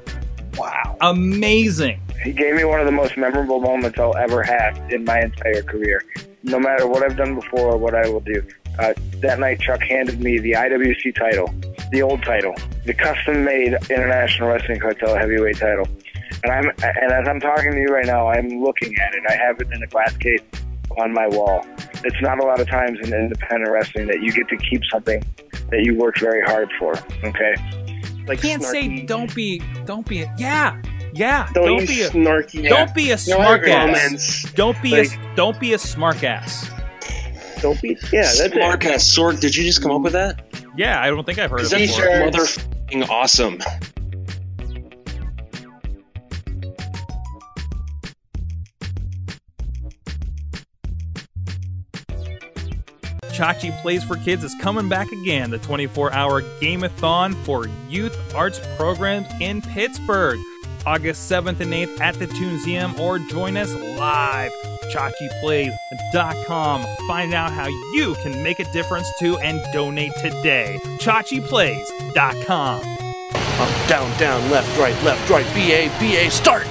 [0.57, 0.97] Wow.
[1.01, 2.01] Amazing.
[2.23, 5.63] He gave me one of the most memorable moments I'll ever have in my entire
[5.63, 6.03] career.
[6.43, 8.43] No matter what I've done before or what I will do.
[8.79, 11.53] Uh, that night, Chuck handed me the IWC title,
[11.91, 12.55] the old title,
[12.85, 15.87] the custom-made International Wrestling Cartel Heavyweight title.
[16.43, 19.23] And I'm and as I'm talking to you right now, I'm looking at it.
[19.29, 20.41] I have it in a glass case
[20.97, 21.65] on my wall.
[22.03, 25.23] It's not a lot of times in independent wrestling that you get to keep something
[25.69, 26.93] that you worked very hard for.
[27.23, 27.55] Okay.
[28.27, 30.79] Like can't say don't be, don't be, yeah,
[31.13, 33.71] yeah, Don't, don't be a, snarky don't be a No, smart agree.
[33.71, 34.51] ass.
[34.55, 36.69] Don't be Like- a don't be a smart ass.
[37.61, 37.89] Don't be.
[38.11, 38.53] Yeah, that's it.
[38.53, 40.43] Smartcast Sorg, did you just come up with that?
[40.75, 42.07] Yeah, I don't think I've heard of it That's before.
[42.09, 43.59] Motherfucking awesome.
[53.33, 58.59] Chachi Plays for Kids is coming back again, the 24 hour Gameathon for youth arts
[58.77, 60.39] programs in Pittsburgh.
[60.85, 64.51] August 7th and 8th at the Tuneseum, or join us live.
[64.91, 66.85] ChachiPlays.com.
[67.07, 70.79] Find out how you can make a difference too and donate today.
[70.99, 72.81] ChachiPlays.com.
[73.61, 76.65] Up, down, down, left, right, left, right, BA, BA, start!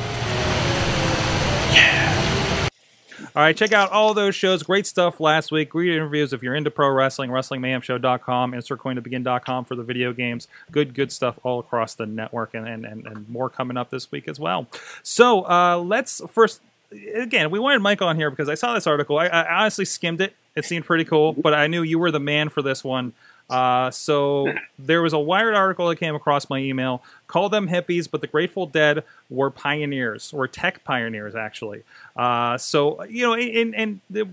[3.37, 4.65] All right, check out all those shows.
[4.65, 5.71] Great stuff last week.
[5.71, 10.49] Great interviews if you're into pro wrestling, WrestlingMayhemShow.com, InsertCoinToBegin.com for the video games.
[10.73, 14.11] Good, good stuff all across the network and, and, and, and more coming up this
[14.11, 14.67] week as well.
[15.05, 16.61] So uh, let's first,
[17.15, 19.17] again, we wanted Mike on here because I saw this article.
[19.17, 20.35] I, I honestly skimmed it.
[20.57, 23.13] It seemed pretty cool, but I knew you were the man for this one.
[23.51, 27.03] Uh, so there was a Wired article that came across my email.
[27.27, 31.83] Call them hippies, but the Grateful Dead were pioneers, or tech pioneers, actually.
[32.17, 34.25] Uh, so you know, and, and they,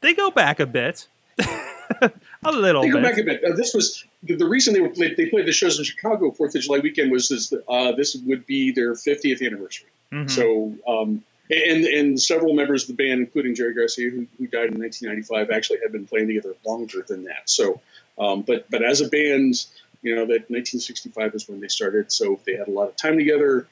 [0.00, 1.06] they go back a bit,
[1.40, 3.02] a little They go bit.
[3.02, 3.44] back a bit.
[3.44, 6.30] Uh, this was the, the reason they were played, they played the shows in Chicago
[6.30, 9.88] Fourth of July weekend was this uh, this would be their 50th anniversary.
[10.12, 10.30] Mhm.
[10.30, 14.72] So um, and and several members of the band, including Jerry Garcia, who, who died
[14.72, 17.48] in 1995, actually had been playing together longer than that.
[17.48, 17.80] So,
[18.18, 19.64] um, but but as a band,
[20.02, 22.12] you know, that 1965 is when they started.
[22.12, 23.66] So they had a lot of time together.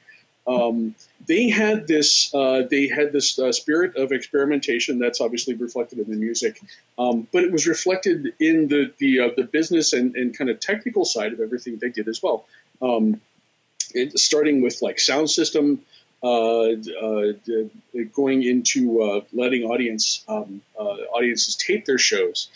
[0.47, 5.99] Um, they had this uh, they had this uh, spirit of experimentation that's obviously reflected
[5.99, 6.61] in the music,
[6.99, 10.59] um, but it was reflected in the the uh, the business and, and kind of
[10.59, 12.45] technical side of everything they did as well.
[12.79, 13.21] Um,
[13.93, 15.81] it, starting with like sound system,
[16.21, 17.33] uh, uh,
[18.13, 22.49] going into uh, letting audience um, audiences tape their shows.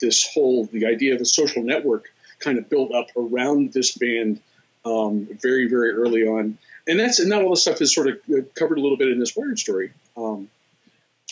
[0.00, 2.06] This whole the idea of a social network
[2.38, 4.40] kind of built up around this band
[4.84, 8.54] um, very very early on, and that's and that all the stuff is sort of
[8.54, 9.92] covered a little bit in this Wired story.
[10.16, 10.48] Um,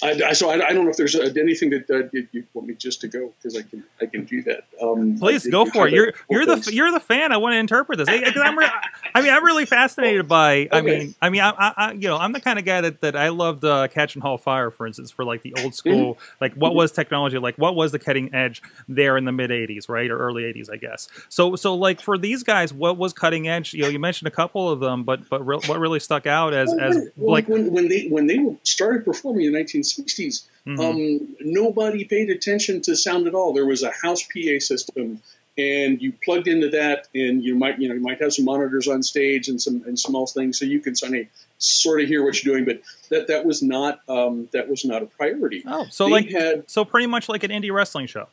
[0.03, 2.45] I, I, so I, I don't know if there's uh, anything that uh, you, you
[2.53, 4.65] want me just to go because I can I can do that.
[4.81, 5.95] Um, Please go for it.
[5.95, 7.33] You're you're the you're the fan.
[7.33, 8.09] I want to interpret this.
[8.09, 8.71] I, I'm re-
[9.15, 10.69] I mean, I'm really fascinated by.
[10.71, 13.17] I mean, I mean, I, I, you know, I'm the kind of guy that, that
[13.17, 16.19] I loved uh, Catch and Haul Fire, for instance, for like the old school.
[16.43, 17.39] Like, what was technology?
[17.39, 20.71] Like, what was the cutting edge there in the mid '80s, right, or early '80s,
[20.71, 21.09] I guess.
[21.31, 23.73] So, so like for these guys, what was cutting edge?
[23.73, 26.53] You know, you mentioned a couple of them, but but real, what really stuck out
[26.53, 29.59] as Well, as well, like when, when they when they started performing in the
[29.95, 30.81] 1960s, Mhm.
[30.81, 33.53] um, nobody paid attention to sound at all.
[33.53, 35.21] There was a house PA system,
[35.59, 38.89] and you plugged into that, and you might you know you might have some monitors
[38.89, 41.27] on stage and some and small things, so you can sort of
[41.59, 42.65] sort of hear what you're doing.
[42.65, 45.63] But that that was not um, that was not a priority.
[45.67, 48.27] oh, so They like had so pretty much like an indie wrestling show.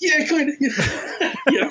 [0.00, 0.56] yeah, kind of.
[0.60, 1.34] Yeah.
[1.50, 1.70] yeah.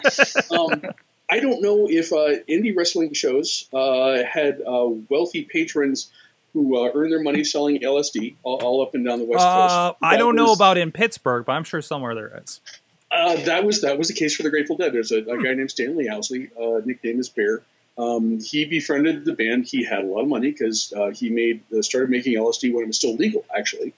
[0.57, 0.81] Um,
[1.29, 6.09] I don't know if uh, indie wrestling shows uh, had uh, wealthy patrons
[6.53, 9.89] who uh, earn their money selling LSD all, all up and down the West Uh,
[9.89, 9.97] Coast.
[10.01, 12.61] I don't know about in Pittsburgh, but I'm sure somewhere there is.
[13.09, 14.93] Uh, that was that was the case for the Grateful Dead.
[14.93, 17.61] There's a, a guy named Stanley Owsley, uh, nickname is Bear.
[17.97, 19.65] Um, he befriended the band.
[19.65, 22.83] He had a lot of money because uh, he made uh, started making LSD when
[22.83, 23.93] it was still legal, actually.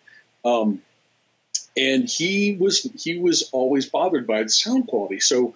[0.46, 0.82] Um,
[1.76, 5.20] and he was he was always bothered by the sound quality.
[5.20, 5.56] So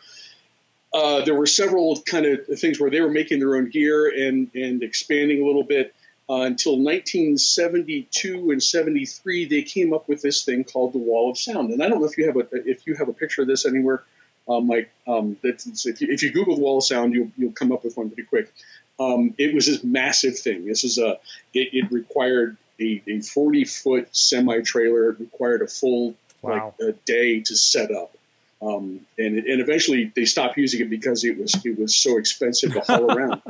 [0.93, 4.49] uh, there were several kind of things where they were making their own gear and
[4.55, 5.93] and expanding a little bit.
[6.33, 11.37] Uh, until 1972 and 73, they came up with this thing called the Wall of
[11.37, 11.71] Sound.
[11.71, 13.67] And I don't know if you have a if you have a picture of this
[13.67, 14.03] anywhere,
[14.49, 14.89] um, Mike.
[15.07, 17.83] Um, that's, if, you, if you Google the Wall of Sound, you'll you'll come up
[17.83, 18.51] with one pretty quick.
[18.99, 20.65] Um, it was this massive thing.
[20.65, 21.19] This is a
[21.53, 25.09] it, it required a, a 40 foot semi trailer.
[25.09, 26.73] It required a full Wow.
[26.79, 28.17] like a day to set up.
[28.63, 32.73] Um, and and eventually they stopped using it because it was it was so expensive
[32.73, 33.41] to haul around.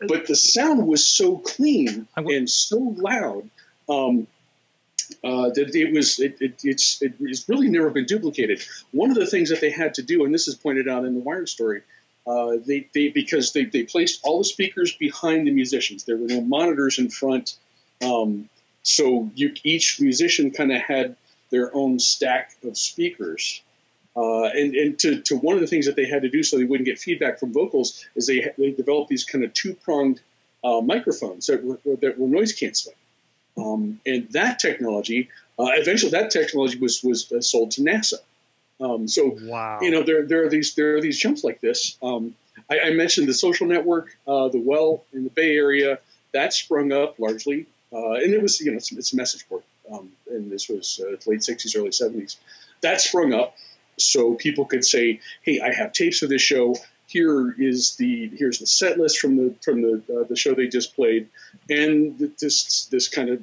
[0.00, 3.50] But the sound was so clean and so loud
[3.88, 4.26] um,
[5.22, 8.62] uh, that it was it, it, it's it, it's really never been duplicated.
[8.92, 11.14] One of the things that they had to do, and this is pointed out in
[11.14, 11.82] the Wired story,
[12.26, 16.04] uh, they, they because they, they placed all the speakers behind the musicians.
[16.04, 17.56] There were no monitors in front,
[18.02, 18.48] um,
[18.82, 21.16] so you, each musician kind of had
[21.50, 23.62] their own stack of speakers.
[24.16, 26.56] Uh, and and to, to one of the things that they had to do so
[26.56, 30.20] they wouldn't get feedback from vocals is they they developed these kind of two pronged
[30.62, 32.96] uh, microphones that were that were noise canceling.
[33.56, 38.18] Um, and that technology, uh, eventually, that technology was was uh, sold to NASA.
[38.80, 39.78] Um, so Wow.
[39.82, 41.96] you know there there are these there are these jumps like this.
[42.02, 42.34] Um,
[42.70, 45.98] I, I mentioned the social network, uh, the well in the Bay Area
[46.32, 49.62] that sprung up largely, uh, and it was you know it's, it's a message board,
[49.92, 52.36] um, and this was uh, late '60s, early '70s.
[52.80, 53.54] That sprung up
[53.98, 56.76] so people could say, "Hey, I have tapes of this show.
[57.06, 60.68] Here is the here's the set list from the from the uh, the show they
[60.68, 61.28] just played,"
[61.68, 63.42] and this this kind of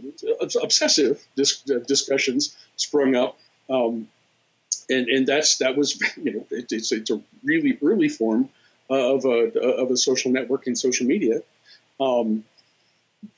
[0.62, 3.38] obsessive uh, discussions sprung up.
[3.70, 4.08] Um,
[4.90, 8.50] and and that's that was you know it, it's it's a really early form
[8.90, 11.42] of a of a social network and social media.
[12.00, 12.44] Um,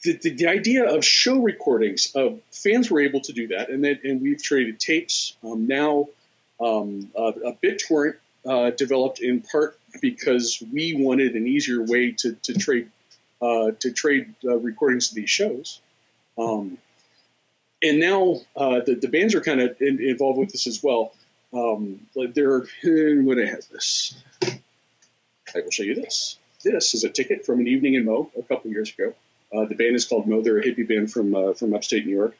[0.04, 3.84] the, the, the idea of show recordings, uh, fans were able to do that, and
[3.84, 5.36] then and we've traded tapes.
[5.43, 6.08] Um, now,
[6.63, 12.54] um, a BitTorrent uh, developed in part because we wanted an easier way to to
[12.54, 12.89] trade
[13.41, 15.82] uh, to trade uh, recordings of these shows.
[16.38, 16.78] Um,
[17.82, 21.13] and now uh, the, the bands are kind of in, involved with this as well.
[21.54, 24.15] Um, they're what I have this.
[24.43, 26.38] I will show you this.
[26.63, 29.13] This is a ticket from an evening in moe a couple years ago.
[29.54, 30.41] Uh, the band is called moe.
[30.41, 32.36] They're a hippie band from uh, from upstate New York.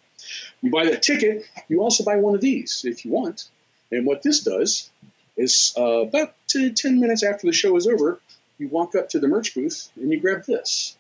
[0.62, 3.50] You buy that ticket, you also buy one of these if you want.
[3.92, 4.90] And what this does
[5.38, 8.20] is uh, about t- 10 minutes after the show is over,
[8.58, 10.96] you walk up to the merch booth and you grab this.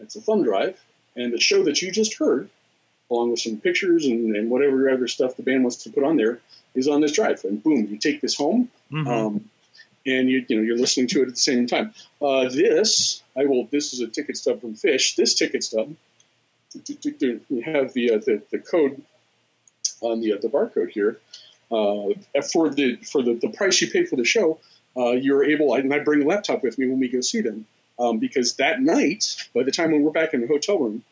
[0.00, 0.82] It's a thumb drive,
[1.14, 2.48] and the show that you just heard,
[3.10, 6.16] along with some pictures and, and whatever other stuff the band wants to put on
[6.16, 6.40] there,
[6.74, 7.44] is on this drive.
[7.44, 9.06] And boom, you take this home, Mhm.
[9.06, 9.50] um,
[10.06, 11.94] and you you know you're listening to it at the same time.
[12.20, 13.66] Uh, this I will.
[13.70, 15.16] This is a ticket stub from Phish.
[15.16, 15.94] This ticket stub,
[16.88, 19.02] you have the uh, the, the code
[20.04, 21.18] on the uh, the barcode here.
[21.72, 22.14] Uh,
[22.52, 24.60] for the for the, the price you pay for the show,
[24.96, 25.74] uh, you're able.
[25.74, 27.66] And I bring a laptop with me when we go see them.
[27.98, 31.04] um, because that night, by the time when we're back in the hotel room,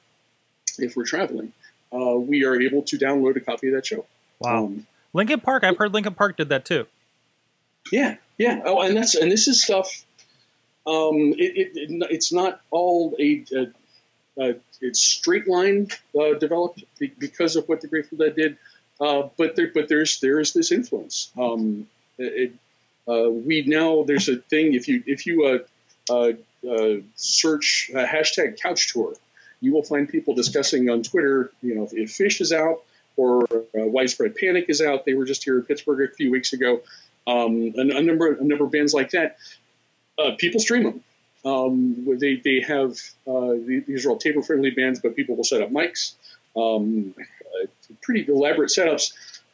[0.79, 1.53] if we're traveling,
[1.93, 4.05] uh, we are able to download a copy of that show.
[4.41, 4.65] Wow.
[4.65, 5.63] Um, Linkin Park.
[5.65, 6.87] I've heard Linkin Park did that too.
[7.91, 8.61] Yeah, yeah.
[8.65, 10.05] Oh, and that's and this is stuff.
[10.87, 16.83] Um, it, it, it it's not all a, a, a it's straight line uh, developed
[16.99, 18.57] because of what the Grateful Dead did,
[19.01, 21.31] uh, but there but there's there is this influence.
[21.39, 22.53] Um, it,
[23.09, 26.33] uh, we now there's a thing if you if you uh, uh,
[26.69, 29.15] uh, search uh, hashtag couch tour,
[29.61, 31.51] you will find people discussing on Twitter.
[31.63, 32.83] You know, if, if Phish is out
[33.17, 35.05] or Widespread Panic is out.
[35.05, 36.81] They were just here in Pittsburgh a few weeks ago.
[37.27, 39.37] Um, a, a number a number of bands like that.
[40.39, 41.05] People stream them.
[41.45, 42.97] Um, they they have
[43.67, 46.13] these are all table friendly bands, but people will set up mics.
[46.57, 47.15] Um,
[48.01, 49.13] pretty elaborate setups.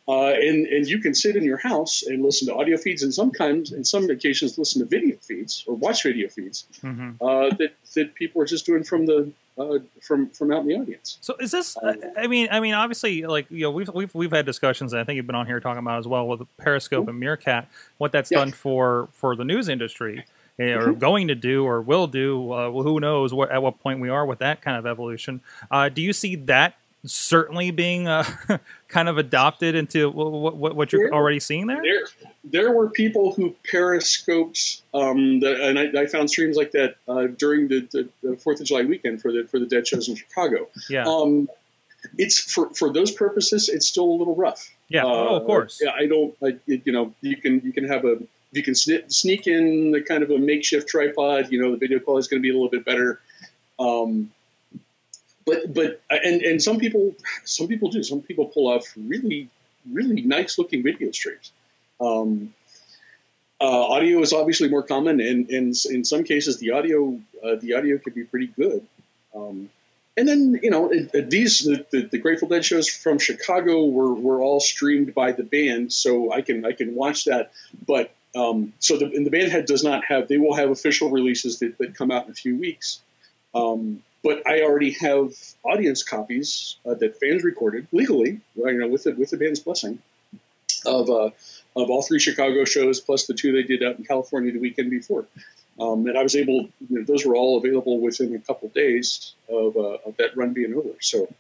[0.08, 3.12] Uh, and, and you can sit in your house and listen to audio feeds, and
[3.12, 7.74] sometimes, in some occasions, listen to video feeds or watch video feeds hmm uh, that,
[7.94, 11.18] that people are just doing from the uh, from from out in the audience.
[11.20, 11.76] So is this?
[12.16, 14.94] I mean, I mean, obviously, like you know, we've we've we've had discussions.
[14.94, 17.68] And I think you've been on here talking about as well with Periscope and Meerkat,
[17.98, 18.38] what that's Yeah.
[18.38, 20.24] done for for the news industry,
[20.58, 20.98] eh, or Mhm.
[21.00, 22.50] going to do, or will do.
[22.50, 25.42] Uh, well, who knows what at what point we are with that kind of evolution?
[25.70, 28.24] Uh, do you see that certainly being uh,
[28.88, 31.12] kind of adopted into what what, what you're Yeah.
[31.14, 31.82] already seeing there?
[31.82, 32.06] There,
[32.44, 37.26] there were people who periscoped, um, the, and I, I found streams like that uh,
[37.26, 40.68] during the, the, Fourth of July weekend for the for the Dead shows in Chicago.
[40.88, 41.48] Yeah, Um,
[42.16, 44.68] it's for for those purposes, it's still a little rough.
[44.88, 45.04] yeah.
[45.04, 45.80] Uh, oh, of course.
[45.82, 46.34] Yeah, I don't.
[46.42, 48.18] I, it- you know, you can you can have a
[48.52, 51.50] you can sne- sneak in the kind of a makeshift tripod.
[51.52, 53.20] You know, the video quality is going to be a little bit better.
[53.78, 54.30] Um,
[55.48, 58.02] but but and and some people some people do.
[58.02, 59.48] Some people pull off really
[59.90, 61.52] really nice looking video streams.
[62.00, 62.54] Um,
[63.60, 67.74] uh, audio is obviously more common, and, and in some cases the audio uh, the
[67.74, 68.86] audio could be pretty good.
[69.34, 69.70] Um,
[70.16, 74.40] and then you know these the, the, the Grateful Dead shows from Chicago were, were
[74.40, 77.52] all streamed by the band, so I can I can watch that.
[77.86, 81.10] But um, so the and the band head does not have they will have official
[81.10, 83.00] releases that, that come out in a few weeks.
[83.54, 85.32] Um, but I already have
[85.64, 90.00] audience copies uh, that fans recorded legally, you know, with the with the band's blessing,
[90.84, 91.30] of uh,
[91.76, 94.90] of all three Chicago shows plus the two they did out in California the weekend
[94.90, 95.26] before.
[95.80, 99.34] Um, and I was able, you know, those were all available within a couple days
[99.48, 100.90] of, uh, of that run being over.
[101.00, 101.32] So,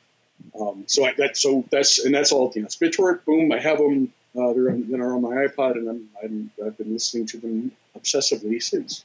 [0.58, 3.78] um, so I, that, so that's, and that's all, you know, BitTorrent, boom, I have
[3.78, 7.38] them, uh, they're on, they're on my iPod and I'm, I'm, I've been listening to
[7.38, 9.04] them obsessively since.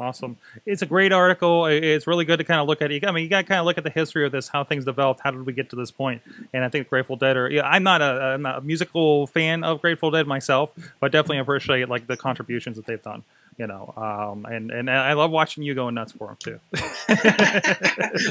[0.00, 0.36] Awesome.
[0.64, 1.66] It's a great article.
[1.66, 3.04] It's really good to kind of look at it.
[3.04, 4.84] I mean, you got to kind of look at the history of this, how things
[4.84, 6.22] developed, how did we get to this point?
[6.52, 7.50] And I think Grateful Dead are.
[7.50, 11.38] Yeah, I'm not a, I'm not a musical fan of Grateful Dead myself, but definitely
[11.38, 13.24] appreciate like the contributions that they've done.
[13.58, 16.60] You know, um, and and I love watching you going nuts for them too.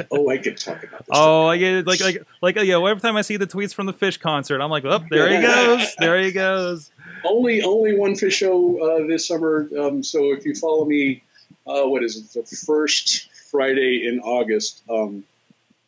[0.10, 1.10] oh, I could talk about this.
[1.12, 3.88] Oh, I get like like like you know, every time I see the tweets from
[3.88, 6.92] the Phish concert, I'm like, oh, there he goes, there he goes.
[7.26, 9.70] Only only one Phish show uh, this summer.
[9.78, 11.24] Um, so if you follow me,
[11.68, 12.34] uh, what is it?
[12.50, 14.82] The first Friday in August.
[14.90, 15.24] Um,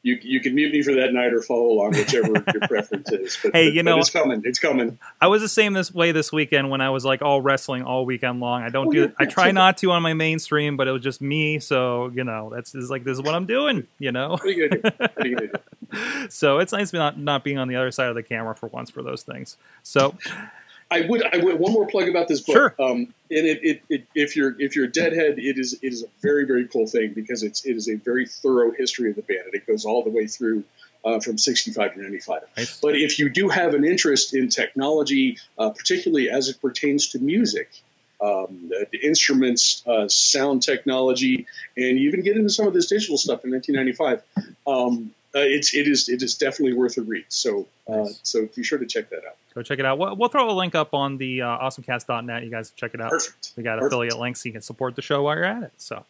[0.02, 3.38] you you can mute me for that night or follow along, whichever your preference is.
[3.44, 4.42] But, Hey, but- you know- it's coming.
[4.46, 4.98] It's coming.
[5.20, 8.06] I was the same this way this weekend when I was like all wrestling all
[8.06, 8.64] weekend long.
[8.64, 9.16] I don't Oh, do yeah, it.
[9.20, 9.54] I try sure.
[9.54, 11.60] not to on my mainstream, but it was just me.
[11.60, 13.88] So you know, that's is like this is what I'm doing.
[14.00, 14.90] You know, What are you gonna do?
[14.98, 16.30] What are you gonna do?
[16.30, 18.90] so it's nice not not being on the other side of the camera for once
[18.90, 19.58] for those things.
[19.84, 20.16] So
[20.92, 21.24] I would.
[21.24, 21.60] I would.
[21.60, 22.56] One more plug about this book.
[22.56, 22.76] Sure.
[22.80, 26.04] Um, and it, it, it, if you're if you're a deadhead, it is it is
[26.04, 29.22] a very very cool thing because it's it is a very thorough history of the
[29.22, 30.64] band and it goes all the way through
[31.06, 32.42] uh, from 65 to 95.
[32.58, 32.80] Nice.
[32.80, 37.20] But if you do have an interest in technology, uh, particularly as it pertains to
[37.20, 37.70] music,
[38.22, 41.46] um, the, the instruments, uh, sound technology,
[41.78, 44.24] and you even get into some of this digital stuff in 1995.
[44.68, 47.26] Um, uh, it's it is it is definitely worth a read.
[47.30, 48.20] So uh, Nice.
[48.24, 49.36] so be sure to check that out.
[49.54, 49.98] go check it out.
[50.00, 52.44] We'll, we'll throw a link up on the uh, awesomecast.net.
[52.44, 53.12] You guys check it out.
[53.12, 53.52] Perfect.
[53.56, 53.94] We got Perfect.
[53.94, 55.72] affiliate links so you can support the show while you're at it.
[55.78, 56.06] So,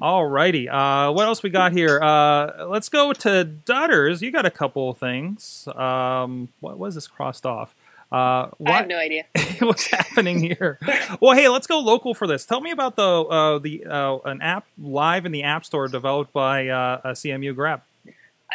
[0.00, 0.68] all righty.
[0.68, 2.00] Uh, what else we got here?
[2.02, 4.20] Uh, let's go to Dutters.
[4.22, 5.68] You got a couple of things.
[5.74, 7.74] Um, what was this crossed off?
[8.12, 9.24] Uh, I have no idea.
[9.60, 10.78] what's happening here?
[11.20, 12.44] Well, hey, let's go local for this.
[12.46, 16.32] Tell me about the uh, the uh, an app live in the App Store developed
[16.32, 17.80] by uh, a CMU Grab.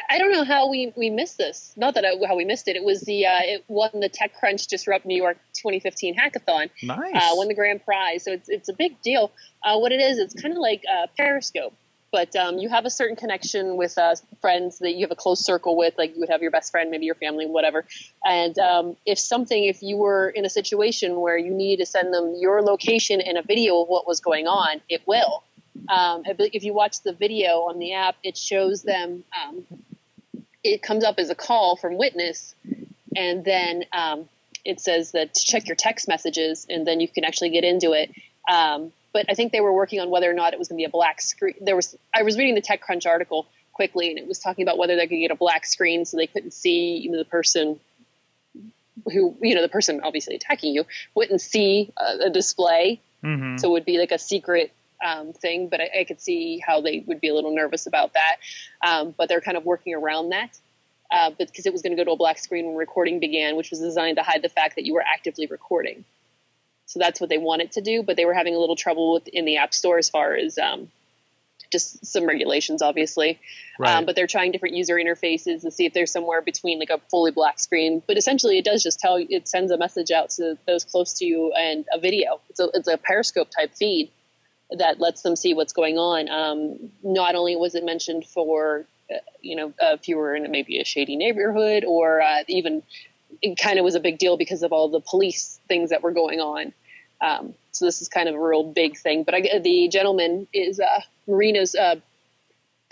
[0.10, 1.74] I- don't know how we, we missed this.
[1.76, 2.76] Not that I, how we missed it.
[2.76, 6.70] It was the uh, it won the TechCrunch Disrupt New York 2015 hackathon.
[6.84, 7.16] Nice.
[7.16, 8.24] Uh, won the grand prize.
[8.24, 9.32] So it's it's a big deal.
[9.64, 11.74] Uh, what it is, it's kind of like uh, Periscope,
[12.12, 15.44] but um, you have a certain connection with uh, friends that you have a close
[15.44, 15.94] circle with.
[15.98, 17.86] Like you would have your best friend, maybe your family, whatever.
[18.24, 22.14] And um, if something, if you were in a situation where you need to send
[22.14, 25.44] them your location and a video of what was going on, it will.
[25.88, 29.24] Um, if you watch the video on the app, it shows them.
[29.40, 29.66] Um,
[30.64, 32.56] it comes up as a call from witness,
[33.16, 34.30] and then um,
[34.66, 37.94] it says that to check your text messages, and then you can actually get into
[37.94, 38.12] it.
[38.52, 40.82] Um, but I think they were working on whether or not it was going to
[40.82, 41.56] be a black screen.
[41.62, 44.96] There was I was reading the TechCrunch article quickly, and it was talking about whether
[44.96, 47.80] they could get a black screen so they couldn't see you know, the person
[49.12, 50.86] who you know the person obviously attacking you
[51.16, 53.58] wouldn't see a, a display, Mm-hmm.
[53.58, 54.72] so it would be like a secret
[55.04, 55.68] um, thing.
[55.70, 58.38] But I, I could see how they would be a little nervous about that.
[58.86, 60.58] Um, but they're kind of working around that.
[61.12, 63.72] Uh, because it was going to go to a black screen when recording began, which
[63.72, 66.06] was designed to hide the fact that you were actively recording.
[66.86, 69.28] So that's what they wanted to do, but they were having a little trouble with
[69.28, 70.92] in the App Store as far as um,
[71.72, 73.40] just some regulations, obviously.
[73.78, 73.96] Right.
[73.96, 77.00] Um, but they're trying different user interfaces to see if there's somewhere between like a
[77.10, 78.02] fully black screen.
[78.06, 81.26] But essentially, it does just tell it sends a message out to those close to
[81.26, 82.42] you and a video.
[82.50, 84.12] It's a it's a Periscope type feed
[84.72, 86.30] that lets them see what's going on.
[86.30, 90.50] Um, not only was it mentioned for uh, you know uh, if you were in
[90.52, 92.84] maybe a shady neighborhood or uh, even
[93.42, 96.12] it kind of was a big deal because of all the police things that were
[96.12, 96.74] going on.
[97.22, 99.24] Um, so this is kind of a real big thing.
[99.24, 101.96] But I, the gentleman is uh, Marinos uh,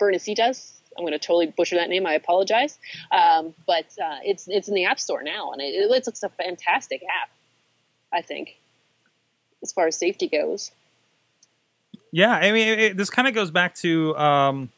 [0.00, 0.72] Bernasitas.
[0.96, 2.06] I'm going to totally butcher that name.
[2.06, 2.76] I apologize.
[3.12, 7.02] Um, but uh, it's it's in the App Store now, and it, looks a fantastic
[7.02, 7.30] app.
[8.12, 8.56] I think,
[9.62, 10.70] as far as safety goes.
[12.12, 14.70] Yeah, I mean, it, it- this kind of goes back to, um,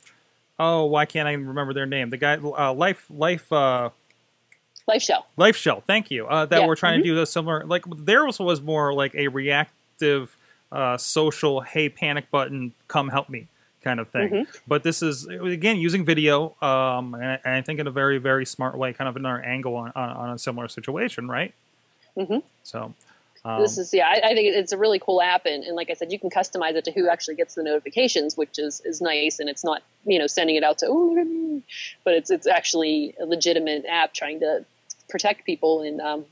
[0.59, 2.11] oh, why can't I remember their name?
[2.11, 3.91] The guy, uh, Life, Life, uh,
[4.89, 5.27] Life Shell.
[5.37, 5.83] Life Shell.
[5.87, 6.27] Thank you.
[6.27, 7.05] Uh, that Yeah, we're trying mhm.
[7.05, 10.37] to do a similar, like theirs was more like a reactive,
[10.73, 13.47] uh, social, hey, panic button, come help me
[13.83, 14.29] kind of thing.
[14.31, 14.61] Mhm.
[14.67, 18.19] But this is again using video, um, and, I- and I think in a very,
[18.19, 21.55] very smart way, kind of another angle on, on, on a similar situation, right?
[22.17, 22.93] hmm So.
[23.45, 25.89] Um, this is yeah I, I think it's a really cool app and, and like
[25.89, 29.01] i said you can customize it to who actually gets the notifications which is, is
[29.01, 31.63] nice and it's not you know sending it out to oh look at me,"
[32.05, 34.67] but it's it's actually a legitimate app trying to
[35.09, 36.25] protect people and um,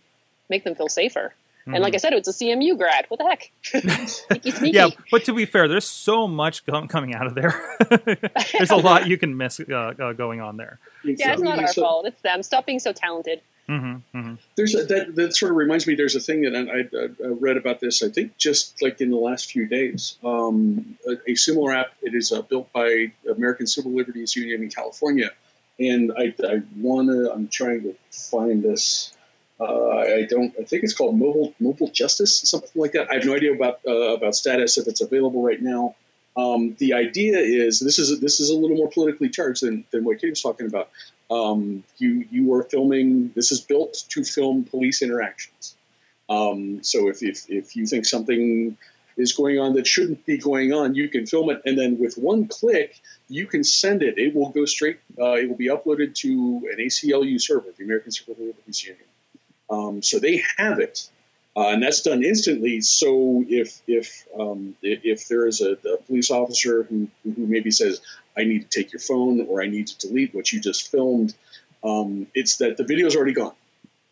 [0.51, 1.33] make them feel safer.
[1.67, 3.05] And like i said it's a cmu grad.
[3.09, 3.51] What the heck?
[4.09, 4.77] Sneaky sneaky.
[4.77, 7.77] Yeah, but to be fair, there's so much com- coming out of there.
[8.57, 10.79] there's a lot you can miss uh, uh, going on there.
[11.05, 12.07] yeah it's not our So- fault.
[12.07, 12.43] It's them.
[12.43, 14.35] Stop being so talented Mm-hmm, mm-hmm.
[14.57, 15.95] There's a, that that sort of reminds me.
[15.95, 18.03] There's a thing that I, I, I read about this.
[18.03, 21.89] I think just like in the last few days, um, a, a similar app.
[22.01, 25.31] It is uh, built by American Civil Liberties Union in California,
[25.79, 27.31] and I, I wanna.
[27.31, 29.13] I'm trying to find this.
[29.61, 30.55] Uh, I don't.
[30.59, 33.11] I think it's called Mobile Mobile Justice, something like that.
[33.11, 35.95] I have no idea about uh, about status if it's available right now.
[36.39, 40.05] Um, the idea is this is this is a little more politically charged than, than
[40.05, 40.89] what Kate was talking about.
[41.31, 43.33] Um, you you are filming.
[43.35, 45.77] This is built to film police interactions.
[46.29, 48.77] Um, so if, if if you think something
[49.17, 52.17] is going on that shouldn't be going on, you can film it, and then with
[52.17, 54.17] one click, you can send it.
[54.17, 55.01] It will go straight.
[55.19, 59.05] Uh, it will be uploaded to an ACLU server, the American Civil Liberties Union.
[59.69, 61.11] Um, so they have it,
[61.59, 62.81] uh, and that's done instantly.
[62.81, 64.07] So if if
[64.43, 68.01] um, if there is a, a police officer who who maybe says,
[68.41, 71.35] "I need to take your phone," or "I need to delete what you just filmed,"
[71.83, 73.57] um, it's that the video's already gone.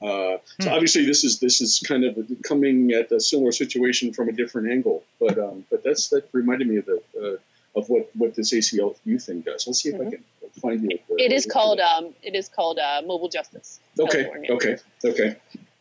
[0.03, 0.75] Uh, so Hmm.
[0.77, 2.13] obviously this is this is kind of
[2.51, 6.67] coming at a similar situation from a different angle, but um, but that's that reminded
[6.69, 9.67] me of the uh, of what what this ACLU thing does.
[9.67, 10.23] Let's see if I can
[10.61, 10.89] find you.
[10.89, 11.21] the- Mm-hmm.
[11.27, 14.53] it is called um, it is called uh, mobile justice Okay, California.
[14.57, 14.75] okay,
[15.13, 15.37] okay.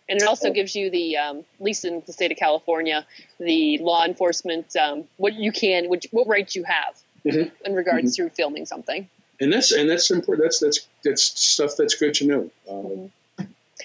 [0.08, 3.06] And it also gives you the, um, at least in the state of California,
[3.39, 6.95] the law enforcement, um, what you can, what, what rights you have
[7.26, 7.51] Mhm.
[7.66, 9.10] in regards to filming something.
[9.41, 10.45] And that's and that's important.
[10.45, 12.51] That's that's that's stuff that's good to know.
[12.70, 13.12] Um,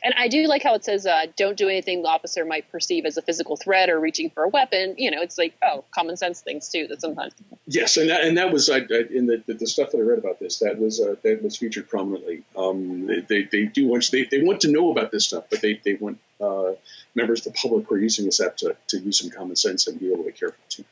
[0.03, 3.05] And I do like how it says, uh, don't do anything the officer might perceive
[3.05, 4.94] as a physical threat or reaching for a weapon.
[4.98, 7.34] You know, it's like, oh, common sense things too that sometimes.
[7.66, 10.03] Yes, and that, and that was I, I, in the, the the stuff that I
[10.03, 10.59] read about this.
[10.61, 12.42] That was uh, that was featured prominently.
[12.57, 15.61] Um, they, they, they do want they, they want to know about this stuff, but
[15.61, 16.72] they, they want uh,
[17.14, 19.86] members of the public who are using this app to, to use some common sense
[19.86, 20.84] and be a little bit careful too.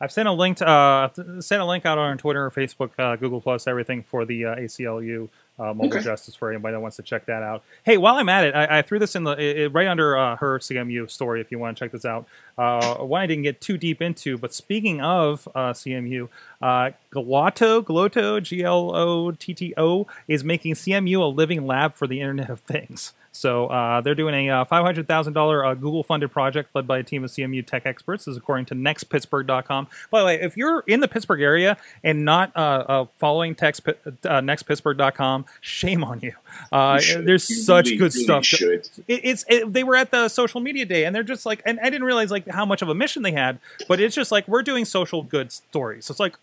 [0.00, 3.40] I've sent a link to, uh, sent a link out on Twitter, Facebook, uh, Google
[3.40, 6.00] Plus, everything for the uh, ACLU uh, Mobile Okay.
[6.02, 7.62] Justice for anybody that wants to check that out.
[7.84, 10.16] Hey, while I'm at it, I, I threw this in the it, it- right under
[10.16, 11.40] uh, her CMU story.
[11.40, 12.26] If you want to check this out,
[12.58, 16.28] uh, one I didn't get too deep into, but speaking of uh, CMU,
[16.60, 21.94] Uh, Glotto, Glotto, G L O T T O, is making CMU a living lab
[21.94, 23.12] for the Internet of Things.
[23.36, 27.30] So uh, they're doing a uh, $500,000 uh, Google-funded project led by a team of
[27.30, 29.88] CMU tech experts, this is according to nextpittsburgh.com.
[30.10, 32.58] By the way, if you're in the Pittsburgh area and not uh,
[32.88, 33.92] uh, following text, uh,
[34.24, 36.32] nextpittsburgh.com, shame on you.
[36.72, 37.26] Uh, You should.
[37.26, 38.44] there's You such really, good really stuff.
[38.44, 38.88] should.
[39.08, 41.78] It, it's it, they were at the social media day and they're just like, and
[41.80, 43.58] I didn't realize like how much of a mission they had,
[43.88, 46.06] but it's just like we're doing social good stories.
[46.06, 46.36] So it's like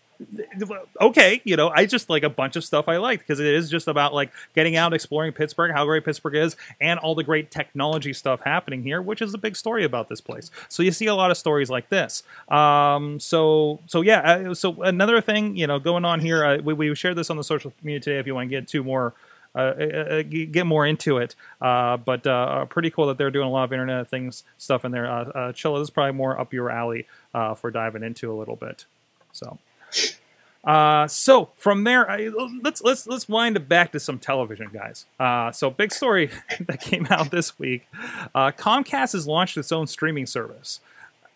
[1.00, 3.70] okay, you know, I just like a bunch of stuff I liked because it is
[3.70, 7.50] just about like getting out, exploring Pittsburgh, how great Pittsburgh is, and all the great
[7.50, 10.50] technology stuff happening here, which is a big story about this place.
[10.68, 12.22] So you see a lot of stories like this.
[12.48, 16.74] Um, so so yeah, uh, so another thing, you know, going on here, uh, we,
[16.74, 18.18] we shared this on the social media today.
[18.18, 19.14] If you want to get two more.
[19.56, 23.50] Uh, uh, get more into it, uh, but uh, pretty cool that they're doing a
[23.50, 25.08] lot of Internet of Things stuff in there.
[25.08, 28.34] Uh, uh, Chilla, this is probably more up your alley uh, for diving into a
[28.34, 28.84] little bit.
[29.30, 29.58] So,
[30.64, 32.30] uh, so from there, I,
[32.62, 35.04] let's let's let's wind it back to some television, guys.
[35.20, 36.30] Uh, so big story
[36.60, 37.86] that came out this week:
[38.34, 40.80] uh, Comcast has launched its own streaming service,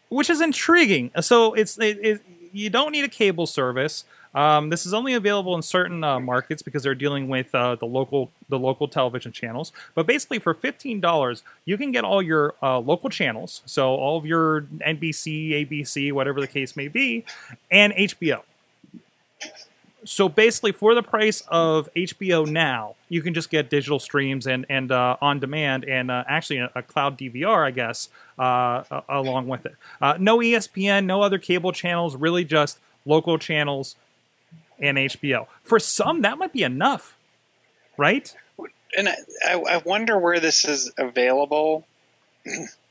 [0.09, 1.11] which is intriguing.
[1.21, 2.21] So it's it, it,
[2.53, 4.05] you don't need a cable service.
[4.35, 7.87] Um, this is only available in certain uh, markets because they're dealing with uh, the
[7.87, 9.73] local the local television channels.
[9.95, 14.17] But basically, for fifteen dollars, you can get all your uh, local channels, so all
[14.17, 17.25] of your NBC, ABC, whatever the case may be,
[17.71, 18.43] and HBO.
[20.05, 24.65] So basically, for the price of HBO now, you can just get digital streams and
[24.69, 29.49] and uh, on demand, and uh, actually a, a cloud DVR, I guess, uh, along
[29.49, 29.75] with it.
[30.01, 33.97] Uh, no ESPN, no other cable channels, really just local channels
[34.79, 35.47] and HBO.
[35.63, 37.17] For some, that might be enough,
[37.97, 38.35] right?
[38.97, 39.17] And I
[39.53, 41.87] I wonder where this is available.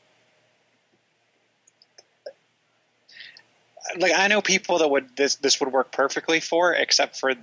[3.98, 7.34] like I know people that would this this would work perfectly for, except for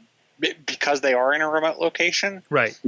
[0.66, 2.78] because they are in a remote location, Right.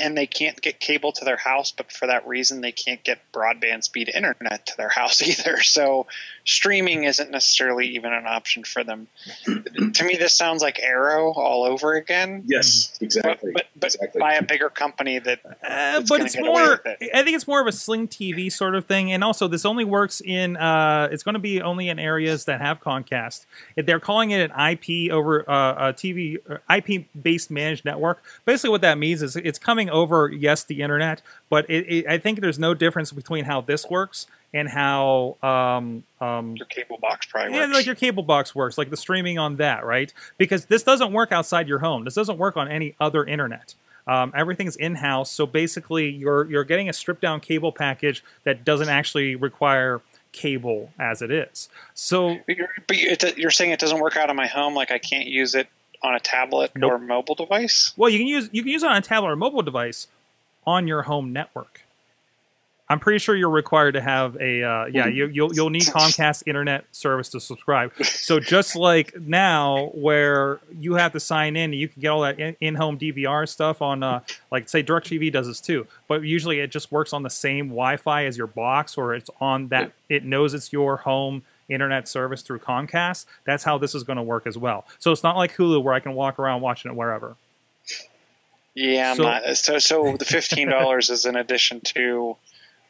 [0.00, 3.18] and they can't get cable to their house, but for that reason they can't get
[3.32, 5.60] broadband speed internet to their house either.
[5.62, 6.06] So
[6.44, 9.08] streaming isn't necessarily even an option for them.
[9.44, 12.44] to me, this sounds like Aereo all over again.
[12.46, 13.52] Yes, exactly.
[13.52, 14.20] But, but, but exactly.
[14.20, 16.70] by a bigger company that Uh, but it's get away more.
[16.84, 17.10] with it.
[17.14, 19.84] I think it's more of a Sling TV sort of thing, and also this only
[19.84, 20.56] works in.
[20.56, 23.46] Uh, it's going to be only in areas that have Comcast.
[23.76, 26.83] They're calling it an IP over uh, a TV uh, IP
[27.20, 28.22] based managed network.
[28.44, 32.18] Basically, what that means is it's coming over yes the internet, but it, it, I
[32.18, 37.26] think there's no difference between how this works and how um, um, your cable box
[37.26, 37.74] probably yeah, works.
[37.74, 40.12] like your cable box works, like the streaming on that, right?
[40.38, 42.04] Because this doesn't work outside your home.
[42.04, 43.74] This doesn't work on any other internet.
[44.06, 48.64] Um, everything's in house, so basically you're you're getting a stripped down cable package that
[48.64, 51.68] doesn't actually require cable as it is.
[51.94, 54.98] So But you're, but you're saying it doesn't work out on my home, like I
[54.98, 55.68] can't use it
[56.04, 56.92] on a tablet Nope.
[56.92, 57.92] or mobile device.
[57.96, 60.06] Well, you can use you can use it on a tablet or mobile device
[60.66, 61.80] on your home network.
[62.86, 66.42] I'm pretty sure you're required to have a uh, yeah you, you'll you'll need Comcast
[66.46, 67.92] internet service to subscribe.
[68.04, 72.38] So just like now, where you have to sign in, you can get all that
[72.38, 76.70] in- in-home DVR stuff on uh, like say DirecTV does this too, but usually it
[76.70, 80.52] just works on the same Wi-Fi as your box, or it's on that it knows
[80.52, 83.26] it's your home internet service through Comcast.
[83.44, 84.84] That's how this is going to work as well.
[84.98, 87.36] So it's not like Hulu where I can walk around watching it wherever.
[88.74, 89.56] Yeah, I'm So- not.
[89.56, 92.36] So, so the fifteen dollars is in addition to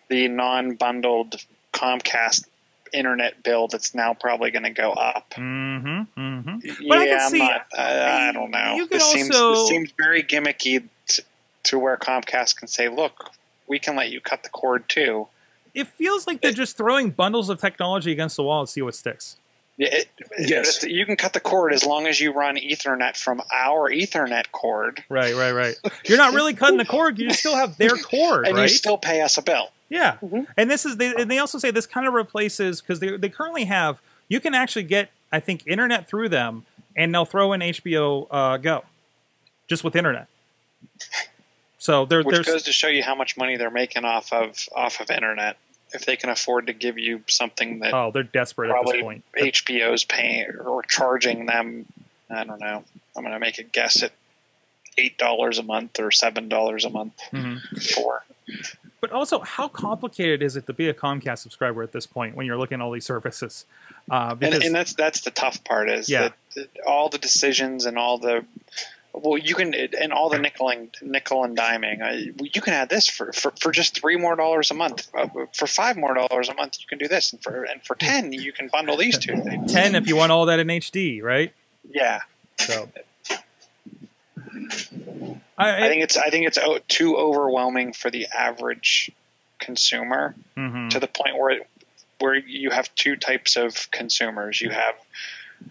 [0.09, 1.37] the non-bundled
[1.73, 2.47] Comcast
[2.93, 5.31] internet bill that's now probably going to go up.
[5.37, 6.21] Mm-hmm.
[6.21, 6.59] Mm-hmm.
[6.63, 7.67] yeah, But I can I'm see- not.
[7.77, 8.75] I, I don't know.
[8.77, 11.23] You this seems this seems very gimmicky t-
[11.65, 13.31] to where Comcast can say, "Look,
[13.67, 15.29] we can let you cut the cord too."
[15.75, 18.95] It feels like they're just throwing bundles of technology against the wall and see what
[18.95, 19.37] sticks.
[19.77, 20.09] Yeah, it,
[20.39, 20.85] Yes.
[20.85, 25.03] you can cut the cord as long as you run Ethernet from our Ethernet cord,
[25.09, 25.75] Right, right, right.
[26.07, 27.19] You're not really cutting the cord.
[27.19, 28.63] You still have their cord, and right?
[28.63, 29.71] you still pay us a bill.
[29.89, 30.19] yeah.
[30.57, 33.29] And this is they, and they also say this kind of replaces because they they
[33.29, 36.65] currently have you can actually get I think internet through them
[36.97, 38.85] and they'll throw in HBO uh, Go
[39.67, 40.29] just with internet.
[41.79, 44.57] So there, Which there's goes to show you how much money they're making off of
[44.75, 45.57] off of internet.
[45.95, 49.25] If they can afford to give you something that oh they're desperate at this point.
[49.37, 51.87] HBO's paying or charging them,
[52.29, 52.85] I don't know.
[53.17, 54.13] I'm going to make a guess at
[54.99, 57.61] eight dollars a month or seven dollars a month Mhm.
[57.95, 58.25] for.
[59.01, 62.47] But also, how complicated is it to be a Comcast subscriber at this point when
[62.47, 63.67] you're looking at all these services?
[64.11, 66.31] Uh, And, because and that's that's the tough part is Yeah.
[66.57, 68.45] that all the decisions and all the
[69.17, 72.89] well you can and all the nickel and nickel and diming uh, you can add
[72.89, 76.49] this for, for, for just three more dollars a month uh, for five more dollars
[76.49, 79.17] a month you can do this and for and for ten you can bundle these
[79.19, 81.53] two things ten if you want all that in HD, right?
[81.89, 82.21] Yeah,
[82.59, 82.89] So
[85.59, 86.59] I think it's I think it's
[86.89, 89.11] too overwhelming for the average
[89.59, 90.91] consumer Mhm.
[90.91, 91.61] to the point where
[92.19, 94.61] where you have two types of consumers.
[94.61, 94.95] You have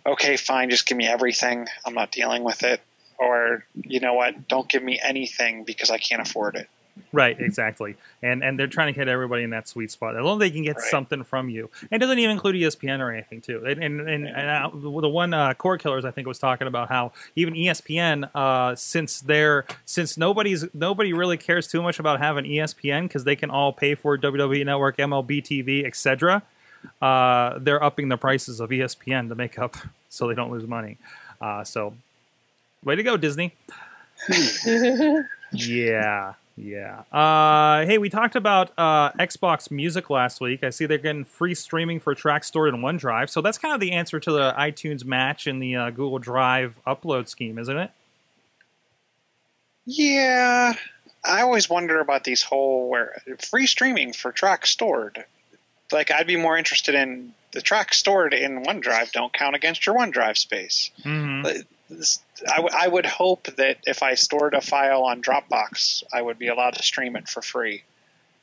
[0.05, 1.67] okay, fine, just give me everything.
[1.85, 2.81] I'm not dealing with it.
[3.17, 4.47] Or you know what?
[4.47, 6.67] Don't give me anything because I can't afford it.
[7.11, 10.15] Right, exactly, and and they're trying to get everybody in that sweet spot.
[10.15, 10.91] As long as they can get Right.
[10.91, 13.63] something from you, and it doesn't even include ESPN or anything too.
[13.65, 16.89] And and, and, and uh, the one uh, Cord Killers I think was talking about
[16.89, 22.45] how even ESPN, uh, since they're since nobody's nobody really cares too much about having
[22.45, 26.43] ESPN because they can all pay for WWE Network, MLB TV, etc.
[27.01, 29.77] Uh, they're upping the prices of ESPN to make up
[30.09, 30.97] so they don't lose money.
[31.41, 31.95] Uh, so,
[32.83, 33.55] way to go, Disney.
[35.53, 37.03] Yeah, yeah.
[37.11, 40.63] Uh, hey, we talked about uh, Xbox Music last week.
[40.63, 43.29] I see they're getting free streaming for tracks stored in OneDrive.
[43.29, 46.79] So that's kind of the answer to the iTunes match in the uh, Google Drive
[46.85, 47.91] upload scheme, isn't it?
[49.85, 50.73] Yeah,
[51.23, 55.25] I always wonder about these whole where free streaming for tracks stored.
[55.91, 59.95] Like I'd be more interested in the tracks stored in OneDrive don't count against your
[59.95, 60.91] OneDrive space.
[61.03, 61.45] Mm-hmm.
[62.49, 66.39] I, w- I would hope that if I stored a file on Dropbox, I would
[66.39, 67.83] be allowed to stream it for free.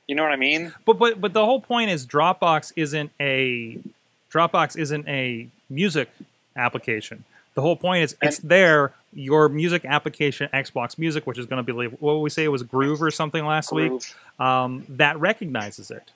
[0.07, 0.73] You know what I mean?
[0.85, 3.79] But but but the whole point is Dropbox isn't a
[4.33, 6.09] Dropbox isn't a music
[6.57, 7.25] application.
[7.55, 8.93] The whole point is it's there.
[9.13, 12.63] Your music application, Xbox Music, which is going to be what we say it was
[12.63, 13.93] Groove or something last week,
[14.39, 16.13] um, that recognizes it.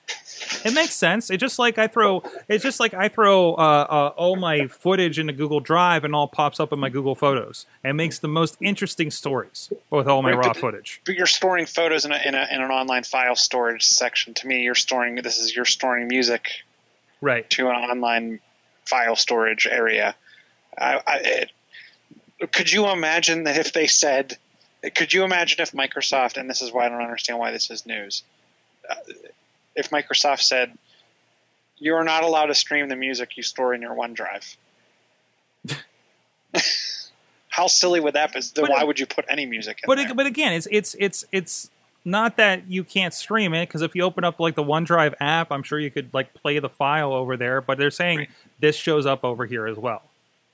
[0.63, 1.29] It makes sense.
[1.29, 2.23] It's just like I throw.
[2.47, 6.27] It's just like I throw uh, uh, all my footage into Google Drive and all
[6.27, 10.29] pops up in my Google Photos and makes the most interesting stories with all my
[10.31, 11.01] Right, raw but- footage.
[11.05, 14.33] But you're storing photos in, a, in, a, in an online file storage section.
[14.35, 16.47] To me, you're storing this is you're storing music
[17.21, 17.49] Right.
[17.51, 18.39] to an online
[18.85, 20.15] file storage area.
[20.77, 24.37] I, I, it, could you imagine that if they said,
[24.93, 27.85] could you imagine if Microsoft, and this is why I don't understand why this is
[27.85, 28.23] news,
[28.89, 28.93] uh,
[29.75, 30.77] if Microsoft said,
[31.77, 34.55] you're not allowed to stream the music you store in your OneDrive?
[37.49, 38.41] How silly would that be?
[38.41, 40.09] Then But why it- would you put any music in but there?
[40.09, 41.69] it, but again, it's it's it's it's
[42.03, 45.51] not that you can't stream it because if you open up like the OneDrive app,
[45.51, 47.61] I'm sure you could like play the file over there.
[47.61, 48.27] But they're saying
[48.59, 50.03] this shows up over here as well.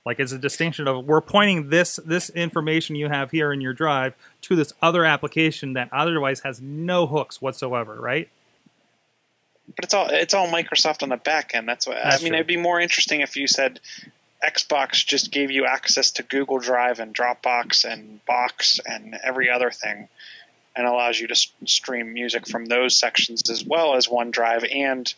[0.06, 3.72] Like it's a distinction of we're pointing this this information you have here in your
[3.74, 8.28] drive to this other application that otherwise has no hooks whatsoever, right?
[9.76, 11.68] But it's all it's all Microsoft on the back end.
[11.68, 12.32] That's what That's I mean.
[12.32, 12.36] true.
[12.36, 13.80] It'd be more interesting if you said
[14.44, 19.70] Xbox just gave you access to Google Drive and Dropbox and Box and every other
[19.70, 20.08] thing,
[20.76, 25.12] and allows you to stream music from those sections as well as OneDrive and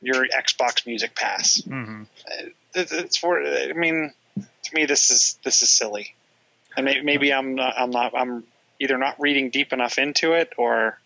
[0.00, 1.60] your Xbox Music Pass.
[1.66, 2.02] Mm-hmm.
[2.74, 3.42] It- It's for.
[3.42, 6.14] I mean, to me, this is this is silly,
[6.76, 8.44] and maybe, maybe I'm not, I'm not I'm
[8.78, 10.96] either not reading deep enough into it or.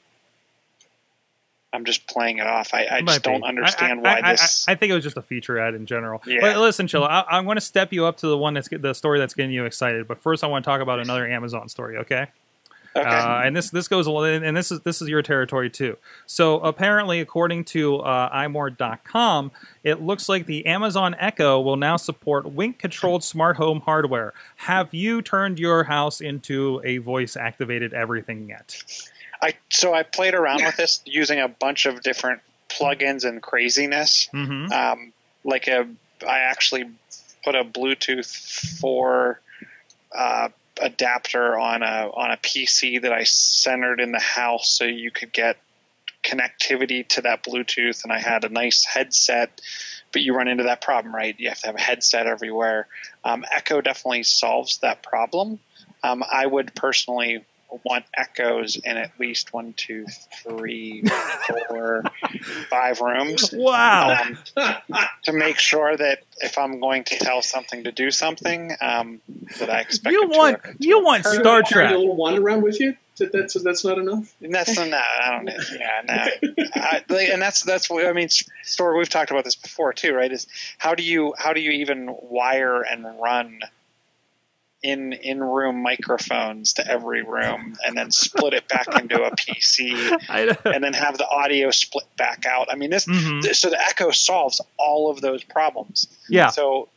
[1.74, 2.72] I'm just playing it off.
[2.72, 4.66] I, I just don't understand I, I, why this.
[4.68, 6.22] I, I think it was just a feature ad in general.
[6.26, 6.40] Yeah.
[6.40, 8.94] But listen, Chilla, I, I'm going to step you up to the one that's the
[8.94, 10.06] story that's getting you excited.
[10.06, 11.98] But first, I want to talk about another Amazon story.
[11.98, 12.28] Okay.
[12.96, 13.08] Okay.
[13.08, 15.96] Uh, and this this goes and this is this is your territory too.
[16.26, 19.50] So apparently, according to uh, imore.com,
[19.82, 24.32] it looks like the Amazon Echo will now support Wink-controlled smart home hardware.
[24.56, 28.80] Have you turned your house into a voice-activated everything yet?
[29.42, 34.28] I so I played around with this using a bunch of different plugins and craziness.
[34.32, 34.72] Mm-hmm.
[34.72, 35.12] Um,
[35.44, 35.86] like a,
[36.26, 36.84] I actually
[37.44, 39.40] put a Bluetooth four
[40.14, 40.48] uh,
[40.80, 45.32] adapter on a on a PC that I centered in the house, so you could
[45.32, 45.58] get
[46.22, 48.02] connectivity to that Bluetooth.
[48.04, 49.60] And I had a nice headset,
[50.12, 51.38] but you run into that problem, right?
[51.38, 52.88] You have to have a headset everywhere.
[53.24, 55.58] Um, Echo definitely solves that problem.
[56.02, 57.44] Um, I would personally
[57.84, 60.06] want echoes in at least one, two,
[60.42, 61.02] three,
[61.68, 62.02] four,
[62.68, 63.50] five rooms.
[63.52, 64.16] Wow.
[64.56, 64.76] Um,
[65.24, 69.20] to make sure that if I'm going to tell something to do something, um,
[69.58, 70.74] that I expect You it to want occur.
[70.78, 71.94] you want Carry- Star carry Trek.
[71.94, 72.96] a little wand around with you.
[73.18, 74.34] That- That's that's not enough.
[74.42, 75.54] And that's not, I don't know.
[75.78, 76.64] Yeah, no.
[76.74, 77.02] I,
[77.32, 78.28] and that's that's what I mean.
[78.64, 78.96] Store.
[78.96, 80.32] We've talked about this before too, right?
[80.32, 80.48] Is
[80.78, 83.60] how do you how do you even wire and run
[84.84, 89.94] in in room microphones to every room, and then split it back into a PC,
[90.74, 92.68] and then have the audio split back out?
[92.70, 93.54] I mean, this Mhm.
[93.56, 96.06] so the Echo solves all of those problems.
[96.28, 96.50] Yeah.
[96.50, 96.88] So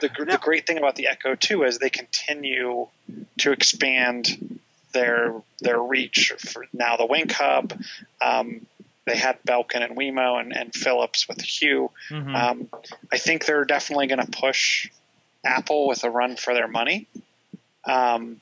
[0.00, 2.88] the, gr the great thing about the Echo 2 is they continue
[3.38, 4.58] to expand
[4.92, 6.32] their their reach.
[6.38, 7.72] For now, the Wink Hub,
[8.20, 8.66] um,
[9.04, 11.92] they had Belkin and Wemo and, and Philips with Hue.
[12.10, 12.34] Mhm.
[12.34, 12.68] Um,
[13.12, 14.88] I think they're definitely going to push
[15.44, 17.06] Apple with a run for their money.
[17.86, 18.40] Um,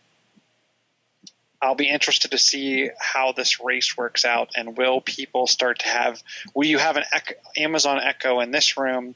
[1.63, 5.87] I'll be interested to see how this race works out, and will people start to
[5.89, 6.23] have?
[6.55, 9.15] Will you have an Echo, Amazon Echo in this room,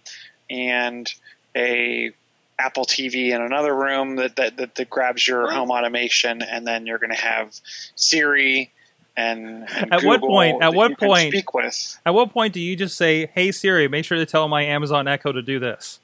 [0.49, 1.12] and
[1.55, 2.12] a
[2.59, 6.87] Apple TV in another room that that, that, that grabs your home automation, and then
[6.87, 7.55] you're going to have
[7.97, 8.72] Siri
[9.16, 11.99] and, and At what point- at what point- speak with.
[12.07, 15.07] At what point do you just say, "Hey Siri, make sure to tell my Amazon
[15.07, 16.01] Echo to do this"?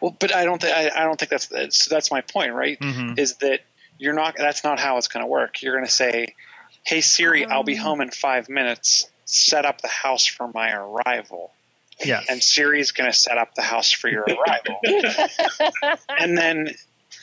[0.00, 2.78] Well, but I don't think I, I don't think that's that's, that's my point, right?
[2.78, 3.18] Mhm.
[3.18, 3.60] Is that
[3.98, 5.62] you're not that's not how it's going to work.
[5.62, 6.34] You're going to say,
[6.84, 9.08] "Hey Siri, I'll be home in five minutes.
[9.24, 11.52] Set up the house for my arrival."
[12.04, 12.26] Yes.
[12.28, 14.80] And Siri's going to set up the house for your arrival,
[16.08, 16.74] and then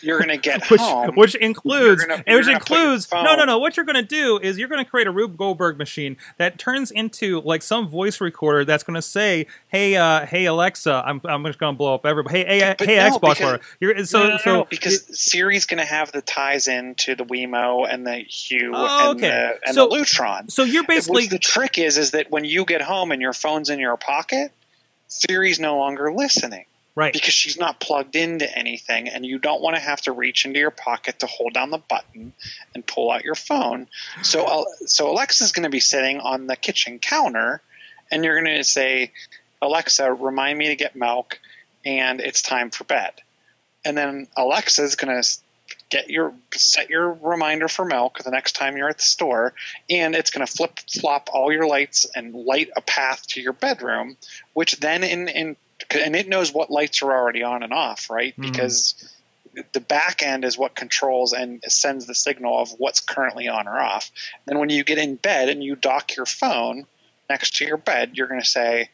[0.01, 1.15] you're going to get which home.
[1.15, 4.01] which includes gonna- which gonna put your includes no no no what you're going to
[4.01, 7.87] do is you're going to create a Rube Goldberg machine that turns into like some
[7.87, 11.77] voice recorder that's going to say hey uh hey Alexa I'm I'm just going to
[11.77, 14.67] blow up everybody hey hey, But hey no, Xbox because- you're so no, no, so
[14.69, 19.11] because Siri's going to have the ties in to the Wemo and the Hue Oh,
[19.11, 19.29] and, okay.
[19.29, 20.49] the, and So- the Lutron.
[20.51, 23.69] so you're basically the trick is is that when you get home and your phone's
[23.69, 24.51] in your pocket,
[25.07, 26.65] Siri's no longer listening.
[26.93, 27.13] Right.
[27.13, 30.59] Because she's not plugged into anything and you don't want to have to reach into
[30.59, 32.33] your pocket to hold down the button
[32.75, 33.87] and pull out your phone.
[34.23, 37.61] So so Alexa's going to be sitting on the kitchen counter
[38.11, 39.11] and you're going to say,
[39.61, 41.39] "Alexa, remind me to get milk
[41.85, 43.13] and it's time for bed."
[43.85, 45.29] And then Alexa's going to
[45.89, 49.53] get your set your reminder for milk the next time you're at the store
[49.89, 53.53] and it's going to flip flop all your lights and light a path to your
[53.53, 54.17] bedroom
[54.53, 55.55] which then in in
[55.95, 58.51] and it knows what lights are already on and off right Mhm.
[58.51, 58.95] because
[59.73, 63.77] the back end is what controls and sends the signal of what's currently on or
[63.79, 64.09] off
[64.45, 66.85] then when you get in bed and you dock your phone
[67.29, 68.89] next to your bed you're going to say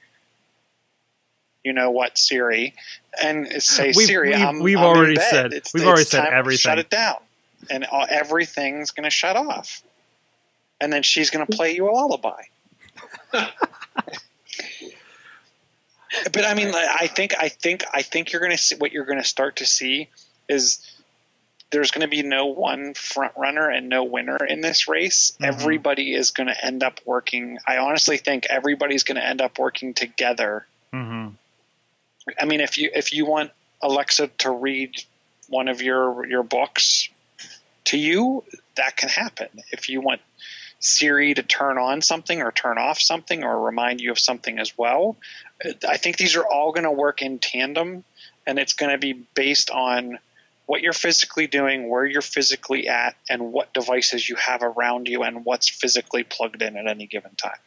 [1.63, 2.73] you know what Siri
[3.21, 5.29] and say We've- Siri we've- I'm, we've I'm in already bed.
[5.29, 6.57] said- It's- we've it's already said time to everything.
[6.59, 7.17] shut it down
[7.69, 9.83] and all, everything's going to shut off
[10.81, 12.41] and then she's going to play you a lullaby
[16.31, 18.91] but I mean, like, I think, I think, I think you're going to see what
[18.91, 20.09] you're going to start to see
[20.47, 20.79] is
[21.71, 25.31] there's going to be no one front runner and no winner in this race.
[25.31, 25.45] Mm-hmm.
[25.45, 27.57] Everybody is going to end up working.
[27.67, 30.65] I honestly think everybody's going to end up working together.
[30.93, 31.33] Mhm.
[32.39, 33.51] I mean, if you if you want
[33.81, 34.91] Alexa to read
[35.47, 37.09] one of your your books
[37.85, 38.43] to you,
[38.77, 39.49] that can happen.
[39.71, 40.21] If you want
[40.79, 44.77] Siri to turn on something or turn off something or remind you of something as
[44.77, 45.17] well,
[45.87, 48.03] I think these are all going to work in tandem,
[48.45, 50.19] and it's going to be based on
[50.65, 55.23] what you're physically doing, where you're physically at, and what devices you have around you,
[55.23, 57.57] and what's physically plugged in at any given time.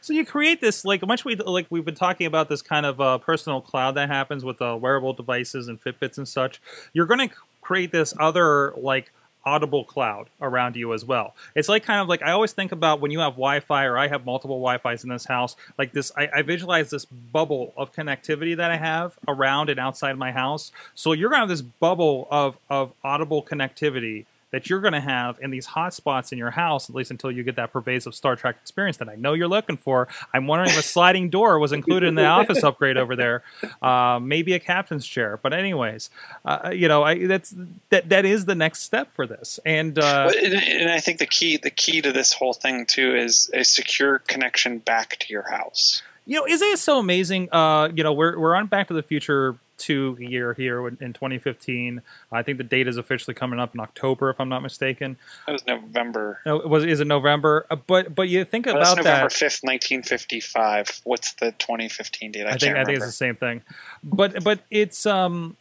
[0.00, 3.00] So you create this like much we like we've been talking about this kind of
[3.00, 6.60] uh, personal cloud that happens with uh, wearable devices and Fitbits and such.
[6.92, 9.12] You're going to create this other like
[9.44, 11.34] audible cloud around you as well.
[11.54, 14.08] It's like kind of like I always think about when you have Wi-Fi or I
[14.08, 15.56] have multiple Wi-Fi's in this house.
[15.78, 20.16] Like this, I, I visualize this bubble of connectivity that I have around and outside
[20.16, 20.72] my house.
[20.94, 25.38] So you're to have this bubble of of audible connectivity that you're going to have
[25.40, 28.36] in these hot spots in your house, at least until you get that pervasive Star
[28.36, 30.08] Trek experience that I know you're looking for.
[30.32, 33.42] I'm wondering if a sliding door was included in the office upgrade over there,
[33.82, 35.38] uh, maybe a captain's chair.
[35.42, 36.10] But anyways,
[36.44, 37.54] uh, you know, I, that's
[37.90, 39.60] that that is the next step for this.
[39.66, 43.14] And uh, and, and I think the key the key to this whole thing too
[43.16, 46.02] is a secure connection back to your house.
[46.26, 47.48] you know, isn't it so amazing?
[47.50, 51.12] Uh, you know, we're we're on Back to the Future two year here in in
[51.14, 52.02] 2015.
[52.30, 55.16] I think the date is officially coming up in October, if I'm not mistaken.
[55.46, 56.40] That was November.
[56.44, 57.66] No, was is it November?
[57.70, 59.32] Uh, but but you think Oh, that's November that.
[59.32, 60.88] fifth, nineteen fifty five.
[61.04, 62.46] What's the twenty fifteen date?
[62.46, 63.62] I, I think I think it's the same thing,
[64.04, 65.56] but but it's um,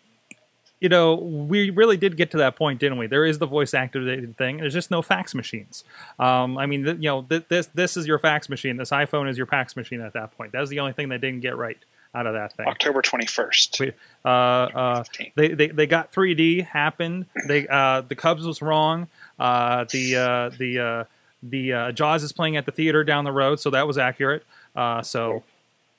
[0.79, 3.07] you know, we really did get to that point, didn't we?
[3.07, 4.57] There is the voice activated thing.
[4.57, 5.83] There's just no fax machines.
[6.19, 8.77] Um, I mean, th- you know, th- this this is your fax machine.
[8.77, 10.51] This iPhone is your fax machine at that point.
[10.51, 11.77] That was the only thing they didn't get right
[12.15, 12.67] out of that thing.
[12.67, 13.81] October twenty first.
[14.25, 15.03] Uh, uh,
[15.35, 17.25] they, they they got 3D happened.
[17.47, 19.07] They uh, the Cubs was wrong.
[19.39, 21.03] Uh, the uh, the uh,
[21.43, 24.43] the uh, Jaws is playing at the theater down the road, so that was accurate.
[24.75, 25.43] Uh, so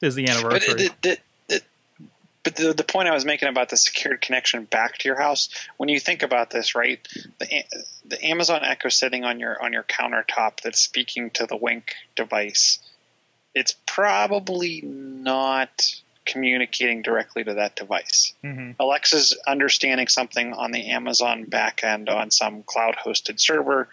[0.00, 0.74] is the But anniversary.
[0.74, 1.62] the, the, the,
[2.44, 5.48] but the, the point I was making about the secured connection back to your house,
[5.76, 7.06] when you think about this, right,
[7.38, 7.64] the
[8.06, 12.78] the Amazon Echo sitting on your on your countertop that's speaking to the Wink device,
[13.58, 15.90] it's probably not
[16.24, 18.34] communicating directly to that device.
[18.44, 18.76] Mhm.
[18.78, 23.88] Alexa's understanding something on the Amazon backend on some cloud hosted server.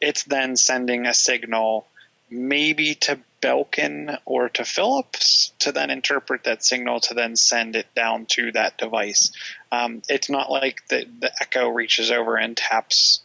[0.00, 1.86] It's then sending a signal
[2.30, 7.92] maybe to Belkin or to Philips to then interpret that signal to then send it
[7.94, 9.32] down to that device.
[9.70, 13.20] Um, it's not like the, the Echo reaches over and taps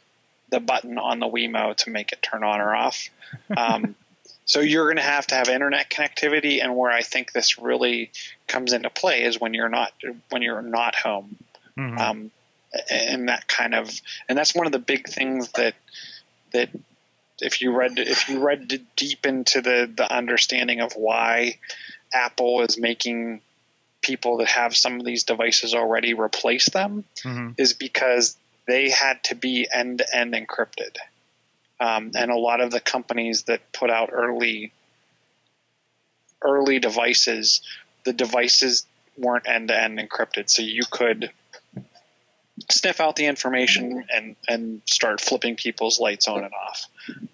[0.50, 3.10] the button on the Wemo to make it turn on or off.
[3.56, 3.96] Um,
[4.48, 8.10] so you're going to have to have internet connectivity, and where I think this really
[8.48, 9.92] comes into play is when you're not
[10.30, 11.38] when you're not home,
[11.78, 12.00] Mhm.
[12.00, 12.32] um,
[12.90, 13.92] and that kind of
[14.28, 15.76] and that's one of the big things that
[16.54, 16.70] that
[17.40, 21.60] if you read if you read deep into the the understanding of why
[22.14, 23.42] Apple is making
[24.02, 27.56] people that have some of these devices already replace them Mhm.
[27.58, 30.96] is because they had to be end to end encrypted.
[31.80, 34.72] Um, and a lot of the companies that put out early
[36.42, 37.62] early devices,
[38.04, 38.86] the devices
[39.18, 41.32] weren't end to end encrypted, so you could
[42.70, 46.86] sniff out the information and and start flipping people's lights on and off,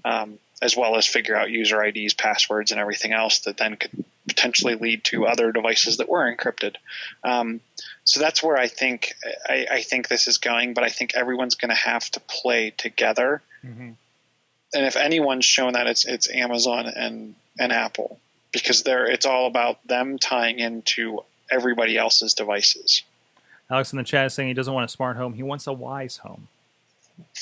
[0.05, 4.03] um, as well as figure out user IDs, passwords, and everything else that then could
[4.27, 6.75] potentially lead to other devices that were encrypted.
[7.23, 7.61] Um,
[8.05, 9.13] so that's where I think
[9.47, 12.71] I, I think this is going, but I think everyone's going to have to play
[12.71, 13.41] together.
[13.65, 13.95] Mhm.
[14.73, 18.19] And if anyone's shown that, it's it's Amazon and and Apple
[18.51, 23.03] because they're it's all about them tying into everybody else's devices.
[23.69, 25.73] Alex in the chat is saying he doesn't want a smart home; he wants a
[25.73, 26.47] wise home.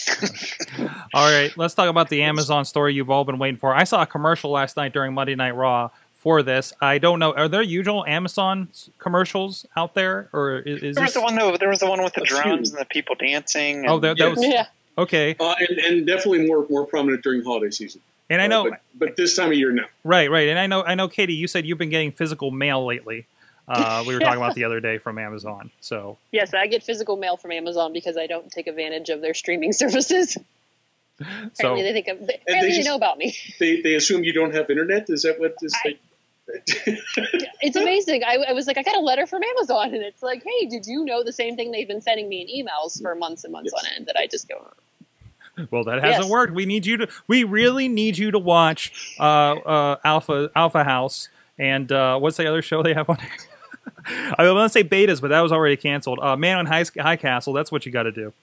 [1.13, 3.73] all right, let's talk about the Amazon story you've all been waiting for.
[3.73, 6.71] I saw a commercial last night during Monday Night Raw for this.
[6.79, 7.33] I don't know.
[7.33, 8.69] Are there usual Amazon
[8.99, 11.57] commercials out there, or is, is There was this the one though.
[11.57, 13.87] There was the one with the A drones and the people dancing.
[13.87, 14.67] Oh, and- that, that was Yeah.
[14.97, 15.35] Okay.
[15.39, 18.01] Uh, and, and definitely more more prominent during holiday season.
[18.29, 19.83] And I Uh, know, but, but this time of year, no.
[20.05, 22.85] right, right, and I know, I know, Katie, you said you've been getting physical mail
[22.85, 23.25] lately.
[23.67, 25.69] Uh, we were talking about the other day from Amazon.
[25.81, 29.33] So, Yes, I get physical mail from Amazon because I don't take advantage of their
[29.33, 30.33] streaming services.
[30.33, 31.25] so
[31.59, 33.35] Apparently, they think of, they apparently they just- know about me.
[33.59, 35.09] They they assume you don't have internet.
[35.09, 35.75] Is that what is?
[35.85, 35.97] I-
[37.63, 38.23] It's amazing.
[38.23, 40.85] I, I was like, I got a letter from Amazon, and it's like, hey, did
[40.87, 43.71] you know the same thing they've been sending me in emails for months and months
[43.75, 43.85] Yes.
[43.85, 44.07] on end?
[44.07, 44.67] That I just go,
[45.69, 46.31] Well, that hasn't Yes.
[46.31, 46.53] worked.
[46.53, 47.07] We need you to.
[47.27, 51.29] We really need you to watch uh, uh, Alpha Alpha House
[51.59, 53.17] and uh, what's the other show they have on?
[54.05, 56.19] I was going to say betas, but that was already canceled.
[56.19, 57.53] Uh, Man on High, High Castle.
[57.53, 58.33] That's what you got to do.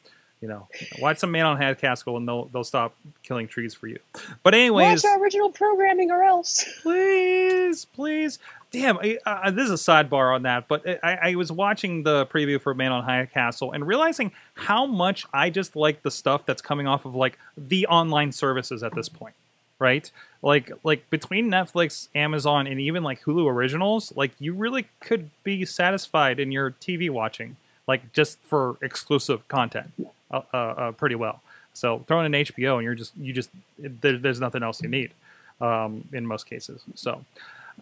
[0.41, 0.69] You know,
[1.01, 3.99] watch some Man on High Castle, and they'll they'll stop killing trees for you.
[4.43, 6.65] But anyways, watch our original programming or else.
[6.83, 8.39] please, please.
[8.71, 12.27] Damn, I, uh, this is a sidebar on that, but I, I was watching the
[12.27, 16.45] preview for Man on High Castle and realizing how much I just like the stuff
[16.45, 19.35] that's coming off of like the online services at this point,
[19.79, 20.11] right?
[20.43, 25.65] Like, like between Netflix, Amazon, and even like Hulu originals, like you really could be
[25.65, 29.93] satisfied in your TV watching, like just for exclusive content,
[30.31, 31.43] uh, uh, uh, pretty well.
[31.75, 34.89] So throw in an HBO and you're just you just there, there's nothing else you
[34.89, 35.13] need
[35.61, 36.83] um, in most cases.
[36.95, 37.25] So,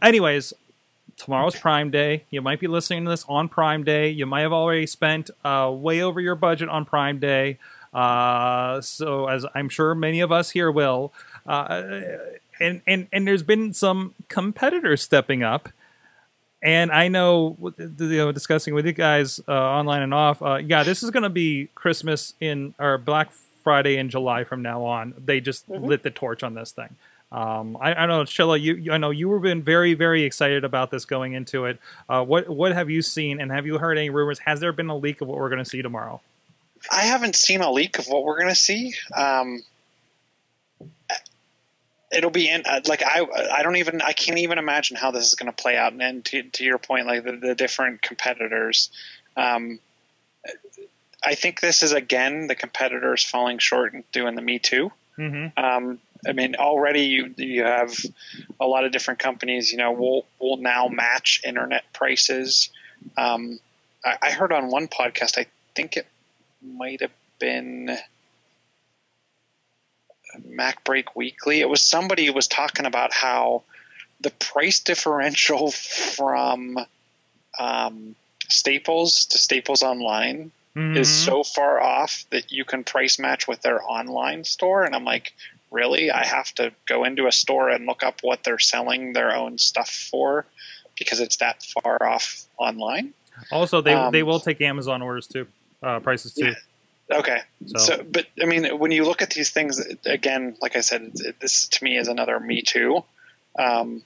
[0.03, 0.53] anyways,
[1.16, 2.24] tomorrow's Prime Day.
[2.30, 4.11] You might be listening to this on Prime Day.
[4.11, 7.59] You might have already spent uh, way over your budget on Prime Day.
[7.92, 11.12] Uh, so, as I'm sure many of us here will,
[11.47, 11.82] uh,
[12.61, 15.70] and and and there's been some competitors stepping up.
[16.62, 20.40] And I know, you know, discussing with you guys uh, online and off.
[20.42, 23.30] Uh, yeah, this is going to be Christmas in or Black
[23.62, 25.14] Friday in July from now on.
[25.22, 26.96] They just lit the torch on this thing.
[27.32, 30.90] Um, I, I know, you, you- I know you were been very, very excited about
[30.90, 31.78] this going into it.
[32.09, 34.38] Uh, what, what have you seen, and have you heard any rumors?
[34.40, 36.20] Has there been a leak of what we're going to see tomorrow?
[36.90, 38.94] I haven't seen a leak of what we're going to see.
[39.16, 39.62] Um,
[42.12, 45.26] it'll be in uh, like I I don't even I can't even imagine how this
[45.26, 45.92] is going to play out.
[45.92, 48.90] And, and to, to your point, like the, the different competitors,
[49.36, 49.78] um,
[51.24, 54.92] I think this is again the competitors falling short and doing the Me Too.
[55.18, 55.62] Mm-hmm.
[55.62, 57.94] Um, I mean, already you you have
[58.61, 59.72] a lot of different companies.
[59.72, 62.70] You know, will will now match internet prices.
[63.16, 63.59] Um,
[64.04, 66.07] I, I heard on one podcast, I think it
[66.62, 67.96] might have been
[70.43, 71.61] MacBreak Weekly.
[71.61, 73.62] It was somebody who was talking about how
[74.20, 76.78] the price differential from
[77.59, 78.16] um,
[78.49, 80.99] Staples to Staples Online Mm-hmm.
[80.99, 84.84] is so far off that you can price match with their online store.
[84.84, 85.32] And I'm like,
[85.70, 86.11] really?
[86.11, 89.57] I have to go into a store and look up what they're selling their own
[89.57, 90.45] stuff for
[90.99, 93.14] because it's that far off online?
[93.51, 95.47] Also, they Um, they will take Amazon orders too,
[95.82, 96.55] uh, prices too.
[97.11, 97.38] Okay.
[97.66, 101.12] So- So, but I mean, when you look at these things, again, like I said,
[101.40, 103.04] this to me is another Me Too.
[103.59, 104.02] Um,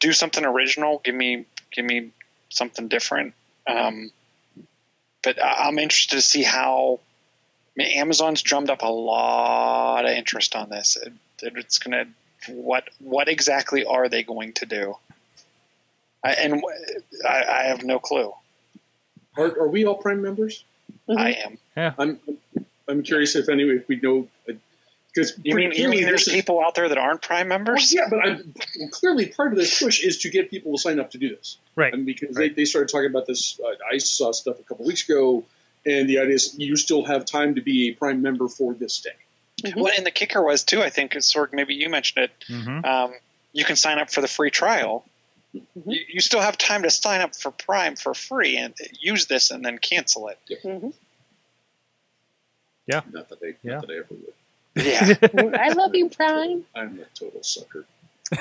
[0.00, 1.00] do something original.
[1.04, 2.10] Give me, give me
[2.50, 3.34] something different.
[3.66, 4.10] Um,
[5.22, 7.00] but I- I'm interested to see how
[7.76, 10.96] I mean, Amazon's drummed up a lot of interest on this.
[10.96, 11.12] It,
[11.42, 11.92] it's going
[12.46, 14.96] to what what exactly are they going to do?
[16.24, 16.62] I, and
[17.28, 18.32] I, I have no clue.
[19.36, 20.64] Are, are we all Prime members?
[21.16, 21.58] I am.
[21.76, 21.94] Yeah.
[21.98, 22.20] I'm
[22.88, 24.28] I'm curious if any if we know
[25.14, 27.92] because You mean you mean there's people out there that aren't Prime members?
[27.92, 28.54] yeah, but I'm,
[28.90, 31.58] clearly part of this push is to get people to sign up to do this.
[31.76, 31.92] Right.
[31.92, 35.08] And because they, they started talking about this, uh, I saw stuff a couple weeks
[35.08, 35.44] ago,
[35.86, 39.00] and the idea is you still have time to be a Prime member for this
[39.00, 39.72] day.
[39.74, 40.82] Well, and the kicker was too.
[40.82, 42.44] I think Sorg, maybe you mentioned it.
[42.48, 42.84] Mhm.
[42.84, 43.12] Um,
[43.52, 45.04] you can sign up for the free trial.
[45.54, 45.90] Mm-hmm.
[45.90, 49.50] You, you still have time to sign up for Prime for free and use this
[49.50, 50.38] and then cancel it.
[50.64, 50.92] Mhm.
[52.86, 53.00] Yeah.
[53.10, 53.74] Not that I, Yeah.
[53.76, 54.34] not that I ever would.
[55.54, 55.58] Yeah.
[55.60, 56.64] I love you, Prime.
[56.74, 57.84] I'm a total sucker.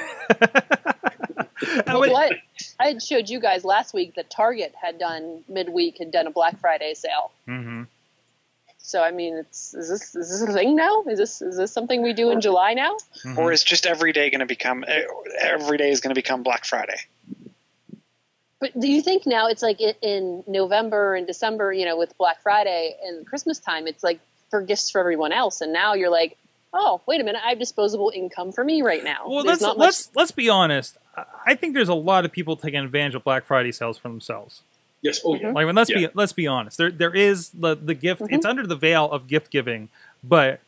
[1.88, 2.34] Well, what
[2.80, 6.30] I had showed you guys last week that Target had done midweek had done a
[6.32, 7.32] Black Friday sale.
[7.46, 7.84] hmm
[8.88, 11.04] So I mean, it's is this is this a thing now?
[11.10, 12.96] Is this is this something we do in July now?
[13.26, 13.38] Mm-hmm.
[13.38, 14.86] Or is just every day going to become
[15.42, 16.96] every day is going to become Black Friday?
[18.62, 22.18] But do you think now it's like in, in November and December, you know, with
[22.18, 26.10] Black Friday and Christmas time, it's like for gifts for everyone else, and now you're
[26.10, 26.38] like,
[26.74, 29.26] oh, wait a minute, I have disposable income for me right now.
[29.28, 30.98] Well, There's let's much- let's let's be honest.
[31.18, 34.08] I- I think there's a lot of people taking advantage of Black Friday sales for
[34.08, 34.62] themselves.
[35.02, 35.22] Yes.
[35.24, 35.52] Oh, yeah.
[35.52, 35.98] Like, I mean, let's Yeah.
[35.98, 36.78] be let's be honest.
[36.78, 38.22] There there is the the gift.
[38.30, 39.90] It's under the veil of gift giving,
[40.24, 40.60] but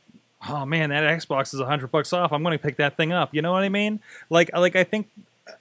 [0.47, 2.31] oh man, that Xbox is a hundred bucks off.
[2.31, 3.33] I'm going to pick that thing up.
[3.33, 3.99] You know what I mean?
[4.29, 5.07] Like like I think.
[5.47, 5.51] uh,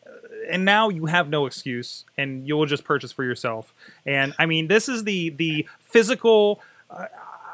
[0.51, 3.75] And now you have no excuse, and you will just purchase for yourself.
[4.07, 6.61] And I mean, this is the the physical.
[6.91, 7.07] Uh,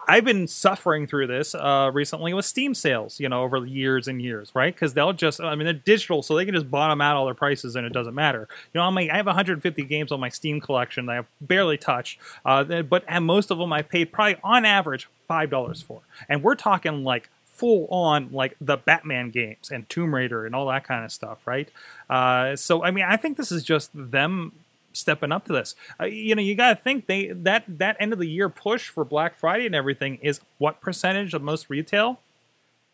[0.06, 4.08] I've been suffering through this uh, recently with Steam sales, you know, over the years
[4.08, 4.74] and years, right?
[4.74, 7.34] Because they'll just, I mean, they're digital, so they can just bottom out all their
[7.34, 8.48] prices and it doesn't matter.
[8.72, 11.26] You know, I'm like, I have 150 games on my Steam collection that I have
[11.40, 16.00] barely touched, uh, but most of them I paid probably on average five dollars for,
[16.28, 20.66] and we're talking like full on like the Batman games and Tomb Raider and all
[20.66, 21.68] that kind of stuff, right?
[22.10, 24.52] Uh, so I mean, I think this is just them
[24.94, 25.74] stepping up to this.
[26.00, 28.88] Uh, you know, you got to think they that that end of the year push
[28.88, 32.20] for Black Friday and everything is what percentage of most retail.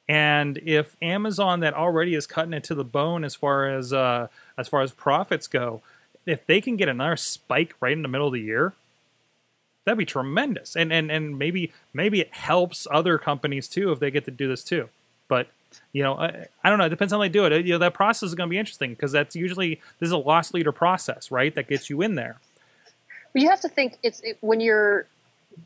[0.09, 4.27] And if Amazon that already is cutting it to the bone as far as uh,
[4.59, 5.83] as far as profits go,
[6.27, 8.73] if they can get another spike right in the middle of the year,
[9.85, 10.75] that'd be tremendous.
[10.75, 14.49] And and and maybe maybe it helps other companies too if they get to do
[14.49, 14.89] this too.
[15.29, 15.49] But
[15.93, 16.87] you know, I, I don't know.
[16.87, 17.53] It depends on how they do it.
[17.53, 20.13] Uh, you know, that process is going to be interesting because that's usually this is
[20.13, 21.55] a loss leader process, right?
[21.55, 22.39] That gets you in there.
[23.33, 25.07] But you have to think it's it, when you're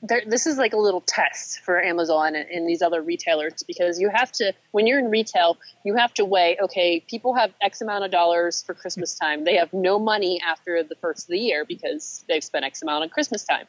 [0.02, 4.00] there, this is like a little test for Amazon and, and these other retailers because
[4.00, 7.80] you have to when you're in retail you have to weigh okay people have X
[7.80, 11.38] amount of dollars for Christmas time they have no money after the first of the
[11.38, 13.66] year because they've spent X amount on Christmas time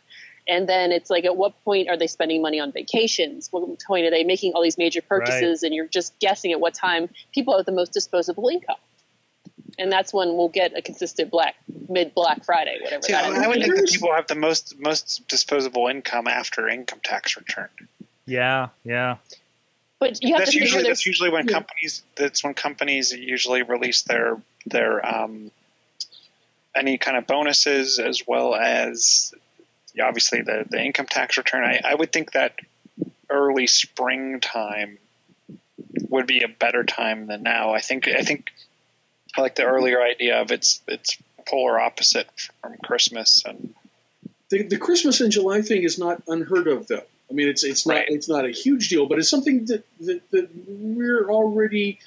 [0.48, 4.06] and then it's like at what point are they spending money on vacations what point
[4.06, 7.56] are they making all these major purchases and you're just guessing at what time people
[7.56, 8.76] have the most disposable income
[9.78, 11.56] and that's when we'll get a consistent black
[11.90, 13.38] mid Black Friday whatever See, that is.
[13.38, 17.70] I would think that people have the most most disposable income after income tax return.
[18.26, 19.18] Yeah, yeah.
[20.00, 24.04] But you have that's to usually that's usually when companies that's when companies usually release
[24.04, 25.52] their their um,
[26.76, 29.40] any kind of bonuses as well as yeah,
[30.02, 31.64] obviously the the income tax return.
[31.64, 32.56] I, I would think that
[33.30, 34.98] early springtime
[36.10, 37.74] would be a better time than now.
[37.74, 38.52] I think I think
[39.36, 41.18] I like the earlier idea of it's it's
[41.48, 42.28] polar opposite
[42.62, 43.74] from Christmas and
[44.50, 47.04] The, the Christmas in July thing is not unheard of, though.
[47.30, 50.22] I mean, it's it's not it's not a huge deal, but it's something that that,
[50.32, 52.00] that we're already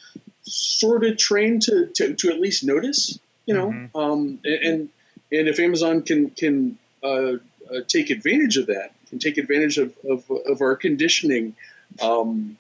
[0.43, 3.18] sort of trained to, to, to at least notice.
[3.45, 3.91] You know, Mhm.
[3.95, 4.89] um, and
[5.32, 7.39] and if Amazon can can uh,
[7.74, 11.54] uh, take advantage of that, and take advantage of of, of our conditioning,
[12.00, 12.56] um,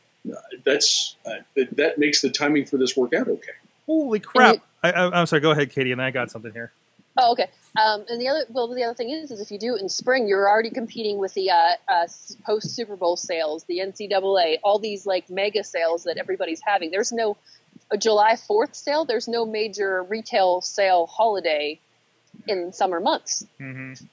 [0.64, 3.52] that's uh, that, that makes the timing for this work out okay.
[3.86, 4.56] Holy crap!
[4.82, 5.40] I, I, I'm sorry.
[5.40, 6.72] Go ahead, Katie, and I got something here.
[7.20, 7.48] Oh, okay.
[7.76, 9.88] Um, and the other, well, the other thing is, is if you do it in
[9.88, 12.06] spring, you're already competing with the uh, uh,
[12.46, 16.92] post Super Bowl sales, the NCAA, all these like mega sales that everybody's having.
[16.92, 17.36] There's no
[17.90, 19.04] a July 4th sale.
[19.04, 21.80] There's no major retail sale holiday
[22.46, 24.04] in summer months Mm-hmm.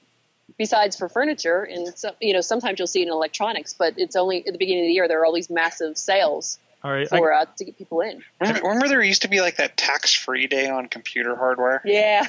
[0.58, 1.62] Besides for furniture.
[1.62, 4.58] And so, you know, sometimes you'll see it in electronics, but it's only at the
[4.58, 5.08] beginning of the year.
[5.08, 7.08] There are all these massive sales All right.
[7.10, 8.22] I, for uh, to get people in.
[8.40, 11.82] remember, remember there used to be like that tax free day on computer hardware.
[11.84, 12.26] Yeah.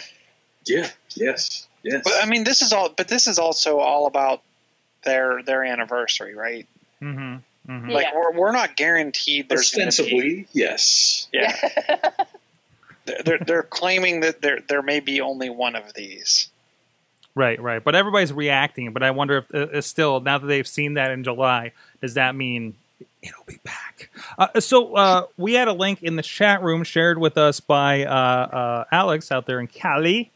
[0.66, 0.90] Yeah.
[1.16, 1.68] Yes.
[1.84, 2.02] Yes.
[2.04, 2.90] But I mean, this is all.
[2.90, 4.42] But this is also all about
[5.04, 6.68] their their anniversary, right?
[7.02, 7.38] mm-hmm.
[7.72, 7.90] Mm-hmm.
[7.90, 8.16] Like Yeah.
[8.16, 11.28] we're we're not guaranteed there's gonna be- Ostensibly, yes.
[11.32, 11.56] yeah.
[13.06, 16.50] They're- they're they're claiming that there there may be only one of these.
[17.38, 17.84] Right, right.
[17.84, 18.92] But everybody's reacting.
[18.94, 21.72] But I wonder if uh, uh, still now that they've seen that in July,
[22.02, 22.74] does that mean
[23.22, 24.10] It'll be back.
[24.38, 28.06] Uh, so uh, we had a link in the chat room shared with us by
[28.06, 30.32] uh, uh, Alex out there in Cali.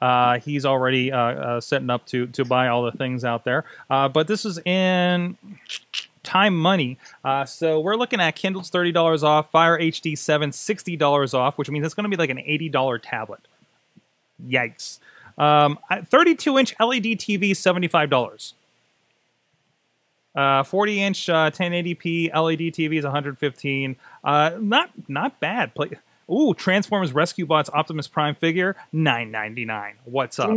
[0.00, 3.64] Uh, he's already uh, uh, setting up to to buy all the things out there.
[3.90, 5.36] Uh, but this is in
[6.22, 6.98] time money.
[7.24, 11.58] Uh, so we're looking at Kindle's thirty dollars off, Fire HD Seven sixty dollars off,
[11.58, 13.40] which means it's going to be like an eighty dollar tablet.
[14.46, 14.98] Yikes!
[15.38, 18.54] Um, thirty two inch LED TV seventy five dollars.
[20.34, 23.96] Uh, 40 inch uh, 1080p LED TV is 115.
[24.22, 25.74] Uh, not not bad.
[25.74, 25.90] Play.
[26.30, 29.94] Ooh, Transformers Rescue Bots Optimus Prime figure 9.99.
[30.04, 30.50] What's up?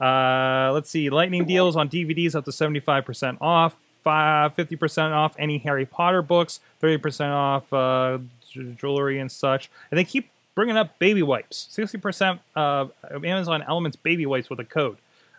[0.00, 1.08] Uh, let's see.
[1.08, 3.76] Lightning deals on DVDs up to 75% off.
[4.02, 6.60] fi- 50% off any Harry Potter books.
[6.82, 8.18] 30% off uh,
[8.76, 9.70] jewelry and such.
[9.90, 11.68] And they keep bringing up baby wipes.
[11.72, 12.90] 60% of
[13.24, 14.96] Amazon Elements baby wipes with a code.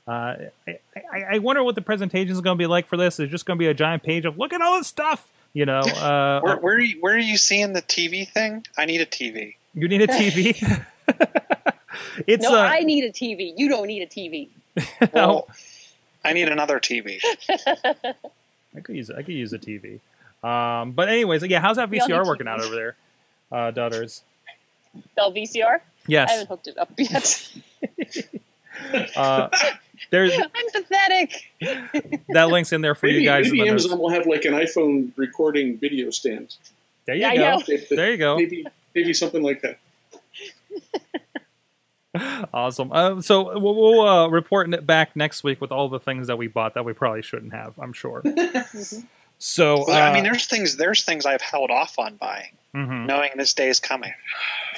[0.07, 0.79] Uh, I,
[1.11, 3.19] I, I wonder what the presentation is going to be like for this.
[3.19, 5.27] It's just going to be a giant page of look at all this stuff.
[5.51, 8.65] You know, uh, Where, where, are you, where are you seeing the TV thing?
[8.77, 9.55] I need a TV.
[9.73, 10.85] you need a TV.
[12.27, 13.53] it's no, uh, I need a TV.
[13.57, 14.49] You don't need a TV.
[15.11, 15.47] Well,
[16.23, 17.19] I need another TV.
[18.75, 19.99] I could use I could use a TV.
[20.43, 22.95] Um, but anyways, yeah, how's that VCR working out over there,
[23.51, 24.21] uh, Dutters?
[25.15, 25.79] Bell VCR?
[26.07, 26.29] Yes.
[26.29, 27.51] I haven't hooked it up yet.
[29.15, 29.49] Uh,
[30.11, 31.33] there's I'm pathetic.
[32.29, 33.45] that link's in there for Maybe, you guys.
[33.45, 33.83] maybe the notes.
[33.85, 36.55] Amazon will have like an iPhone recording video stand.
[37.05, 37.57] There you Yeah, go.
[37.57, 37.77] know.
[37.89, 38.37] There you go.
[38.37, 39.79] Maybe maybe something like that.
[42.51, 42.91] Awesome.
[42.91, 46.37] Uh, so we'll, we'll uh, report it back next week with all the things that
[46.37, 47.77] we bought that we probably shouldn't have.
[47.77, 48.23] I'm sure.
[49.39, 53.05] So Well, I uh, mean, there's things there's things I've held off on buying, mhm.
[53.05, 54.13] knowing this day is coming.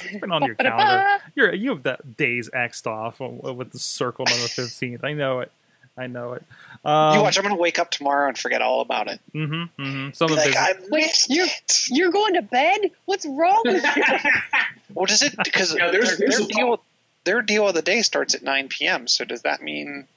[0.03, 1.24] It's been on your calendar.
[1.36, 5.03] You're you have that days xed off with the circle on the 15th.
[5.03, 5.51] I know it.
[5.97, 6.43] I know it.
[6.86, 9.20] Um, you watch, I'm going to wake up tomorrow and forget all about it.
[9.36, 9.82] Mm-hmm.
[9.82, 10.12] mm-hmm.
[10.14, 10.55] Some of like, this.
[10.55, 11.47] I Wait, missed you're
[11.89, 12.91] you're going to bed?
[13.05, 14.03] What's wrong with you?
[14.93, 15.36] What does it?
[15.38, 16.82] Because Yeah, there's- their, there's their a- deal
[17.26, 19.07] their deal of the day starts at 9 p.m.
[19.07, 20.07] So does that mean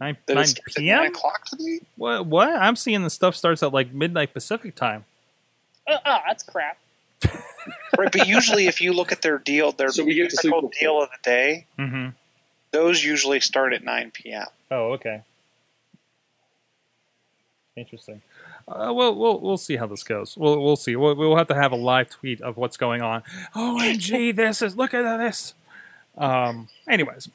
[0.00, 0.98] 9, 9 it starts at p.m.
[0.98, 1.80] 9 o'clock today?
[1.96, 2.26] What?
[2.26, 2.48] What?
[2.54, 5.04] I'm seeing the stuff starts at like midnight Pacific time.
[5.86, 6.78] Uh, oh, that's crap.
[7.98, 10.70] Right, but usually if you look at their deal, their So we get typical before.
[10.80, 12.10] deal of the day, Mm-hmm.
[12.70, 14.46] those usually start at 9 p.m.
[14.70, 15.22] Oh, okay.
[17.76, 18.22] Interesting.
[18.68, 20.36] Uh, well, we'll we'll see how this goes.
[20.36, 20.94] We'll we'll see.
[20.96, 23.22] We'll, we'll have to have a live tweet of what's going on.
[23.54, 24.34] OMG!
[24.34, 25.54] This is look at this.
[26.16, 26.68] Um.
[26.88, 27.28] Anyways,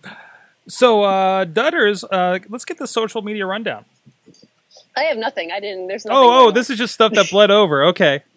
[0.68, 3.86] so uh, Dutters, uh, let's get the social media rundown.
[4.96, 5.52] I have nothing.
[5.52, 5.88] I didn't.
[5.88, 6.18] There's nothing.
[6.18, 7.86] Oh, oh, this is just stuff that bled over.
[7.86, 8.22] Okay.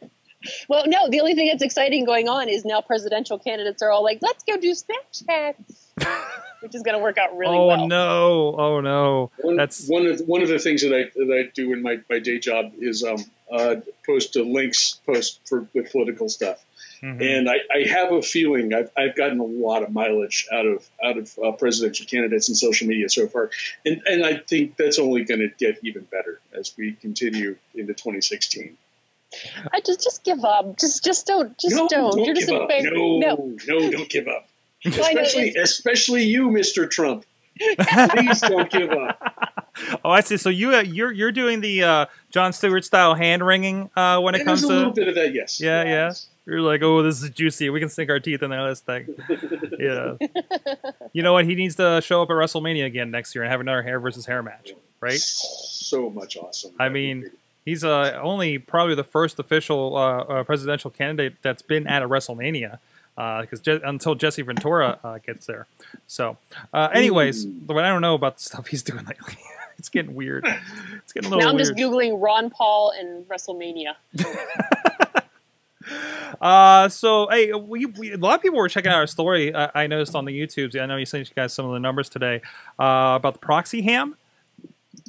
[0.69, 1.09] Well, no.
[1.11, 4.45] The only thing that's exciting going on is now presidential candidates are all like, "Let's
[4.45, 5.57] go do Snapchats,"
[6.61, 7.89] which is going to work out really oh well.
[7.89, 8.55] no!
[8.57, 9.31] Oh no!
[9.39, 11.83] One, That's one of the, one of the things that I that I do in
[11.83, 16.65] my, my day job is um, uh, post to links post for with political stuff,
[17.07, 17.39] mhm.
[17.39, 20.89] and I, I have a feeling I've, I've gotten a lot of mileage out of
[21.03, 23.51] out of uh, presidential candidates and social media so far,
[23.85, 27.95] and and I think that's only going to get even better as we continue into
[27.95, 28.77] 2016.
[29.73, 30.79] I just just give up.
[30.79, 31.57] Just just don't.
[31.59, 32.17] Just no, don't.
[32.17, 32.69] don't You're just give a up.
[32.69, 33.57] big No, no.
[33.67, 34.49] no, don't give up.
[34.85, 36.89] Well, I know Especially, especially you, Mr.
[36.89, 37.25] Trump.
[37.59, 39.65] Please don't give up.
[40.05, 40.37] oh, I see.
[40.37, 44.35] So you uh, you're you're doing the uh, Jon Stewart style hand wringing uh, when
[44.35, 45.61] it And comes there's a to little bit of that, yes.
[45.61, 46.13] Yeah, yeah.
[46.47, 47.71] You're like, oh, this is juicy.
[47.71, 49.09] We can sink our teeth in this thing.
[49.79, 50.15] Yeah.
[51.13, 51.45] you know what?
[51.45, 54.27] He needs to show up at WrestleMania again next year and have another hair versus
[54.27, 55.19] hair match, right?
[55.19, 56.73] So much awesome.
[56.79, 57.31] I mean,
[57.65, 62.09] he's uh, only probably the first official uh, uh, presidential candidate that's been at a
[62.09, 62.79] WrestleMania.
[63.17, 65.67] Because Je- until Jesse Ventura uh, gets there,
[66.07, 66.37] so
[66.75, 69.39] uh, anyways, but I don't know about the stuff he's doing lately.
[69.79, 70.45] it's getting weird.
[70.99, 71.69] It's getting a little Now I'm weird.
[71.69, 73.95] just googling Ron Paul and WrestleMania.
[76.41, 79.55] Uh, so hey, we, we a lot of people were checking out our story.
[79.55, 80.81] I, I noticed on the YouTubes.
[80.81, 82.43] I know you sent you guys some of the numbers today
[82.79, 84.15] uh, about the ProxyHam.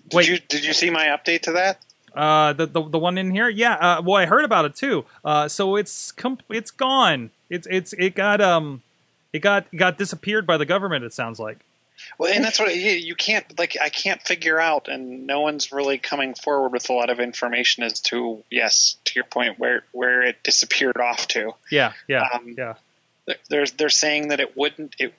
[0.10, 0.28] Did Wait.
[0.28, 1.82] you did you see my update to that?
[2.14, 3.74] Uh, the, the the one in here, yeah.
[3.74, 5.06] Uh, well, I heard about it too.
[5.24, 7.32] Uh, so it's com- it's gone.
[7.50, 8.82] It's it's it got um,
[9.34, 11.06] it got it got disappeared by the government.
[11.06, 11.60] It sounds like.
[12.18, 13.78] Well, and that's what you, can't like.
[13.82, 17.84] I can't figure out, and no one's really coming forward with a lot of information
[17.84, 21.52] as to yes, to your point, where where it disappeared off to.
[21.72, 22.76] Yeah, yeah, Um, yeah.
[23.50, 25.14] They're they're saying that it wouldn't it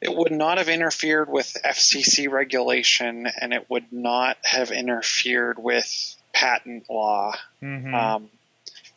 [0.00, 6.16] it would not have interfered with FCC regulation, and it would not have interfered with
[6.32, 7.34] patent law.
[7.62, 7.94] Mhm.
[7.94, 8.30] Um,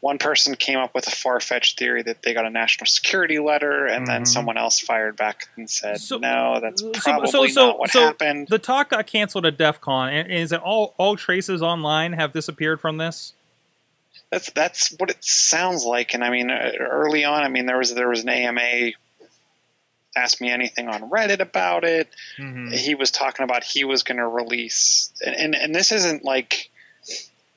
[0.02, 3.40] one person came up with a far fetched theory that they got a national security
[3.40, 4.28] letter, and then Mhm.
[4.28, 8.06] someone else fired back and said, So- "No, that's probably so, so, not what so
[8.08, 10.10] happened." the talk got canceled at DEF CON.
[10.14, 13.34] and Is it all all traces online have disappeared from this?
[14.32, 16.14] That's that's what it sounds like.
[16.14, 18.92] And I mean, uh, early on, I mean, there was there was an AMA.
[20.18, 22.08] Ask me anything on Reddit about it.
[22.38, 22.72] Mm-hmm.
[22.72, 26.70] He was talking about he was going to release, and, and and this isn't like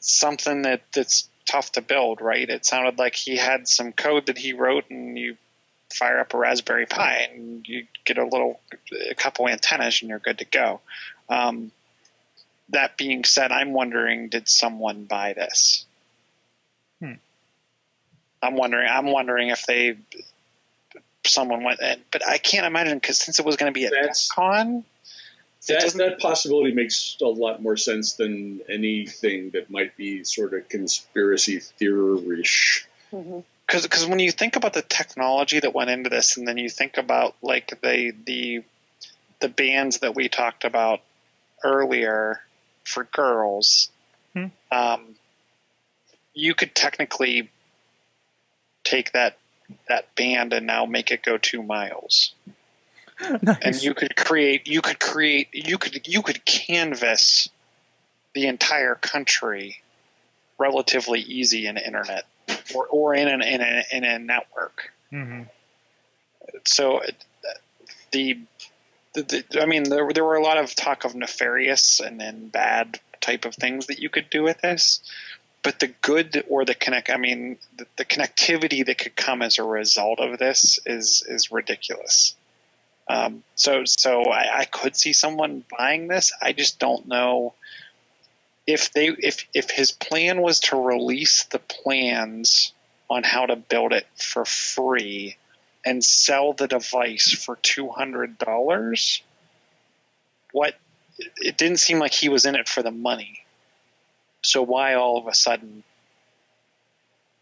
[0.00, 2.48] something that that's tough to build, right?
[2.48, 5.36] It sounded like he had some code that he wrote, and you
[5.92, 8.60] fire up a Raspberry Pi, and you get a little,
[9.10, 10.80] a couple antennas, and you're good to go.
[11.28, 11.72] Um,
[12.68, 15.86] that being said, I'm wondering, did someone buy this?
[17.00, 17.14] Hmm.
[18.42, 18.88] I'm wondering.
[18.88, 19.96] I'm wondering if they,
[21.24, 23.92] someone went, in, but I can't imagine because since it was going to be at
[24.34, 24.84] con,
[25.68, 30.68] That, that possibility makes a lot more sense than anything that might be sort of
[30.68, 32.86] conspiracy theory-ish.
[33.10, 36.68] because because when you think about the technology that went into this, and then you
[36.68, 38.62] think about like the the
[39.40, 41.00] the bands that we talked about
[41.62, 42.40] earlier
[42.84, 43.90] for girls,
[44.34, 44.46] Hmm.
[44.70, 45.14] um,
[46.34, 47.50] you could technically
[48.84, 49.38] take that
[49.88, 52.34] that band and now make it go two miles.
[53.62, 57.48] and you could create you could create you could you could canvas
[58.34, 59.82] the entire country
[60.58, 62.24] relatively easy in internet
[62.74, 64.92] or, or in an in a, in a network.
[65.12, 65.42] Mm-hmm.
[66.66, 67.00] so
[68.12, 68.38] the,
[69.14, 72.48] the, the I mean there there were a lot of talk of nefarious and then
[72.48, 75.00] bad type of things that you could do with this
[75.62, 79.58] but the good or the connect I mean the, the connectivity that could come as
[79.58, 82.34] a result of this is is ridiculous
[83.08, 87.54] um, so so I, I could see someone buying this I just don't know
[88.68, 92.72] if they if if his plan was to release the plans
[93.08, 95.38] on how to build it for free
[95.86, 99.22] and sell the device for two hundred dollars,
[100.52, 100.74] what
[101.38, 103.40] it didn't seem like he was in it for the money.
[104.42, 105.82] So why all of a sudden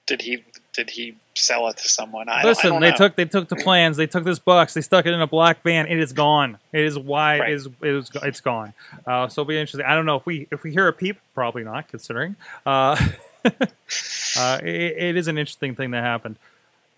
[0.06, 2.28] did he did he sell it to someone?
[2.28, 4.74] I don't- I Listen, don't they took they took the plans, they took this box,
[4.74, 5.86] they stuck it in a black van.
[5.86, 6.58] It is gone.
[6.72, 7.50] It is why Right.
[7.50, 8.72] it is it is it's gone.
[9.06, 9.86] Uh, so it'll be interesting.
[9.86, 12.36] I don't know if we if we hear a peep, probably not, considering.
[12.64, 12.96] Uh,
[13.44, 14.66] uh, it,
[14.98, 16.36] it is an interesting thing that happened,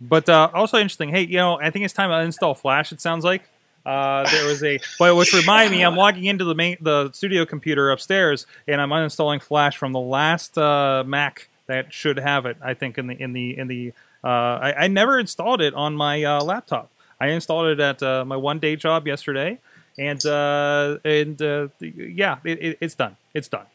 [0.00, 1.10] but uh, also interesting.
[1.10, 2.92] Hey, you know, I think it's time to install Flash.
[2.92, 3.42] It sounds like.
[3.86, 7.46] Uh, there was a, but which remind me, I'm logging into the main the studio
[7.46, 12.58] computer upstairs, and I'm uninstalling Flash from the last uh, Mac that should have it.
[12.62, 13.92] I think in the in the in the
[14.26, 16.90] I, I never installed it on my uh, laptop.
[17.20, 19.58] I installed it at uh, my one day job yesterday,
[19.98, 23.16] and uh, and uh, yeah, it, it, it's done.
[23.34, 23.66] It's done.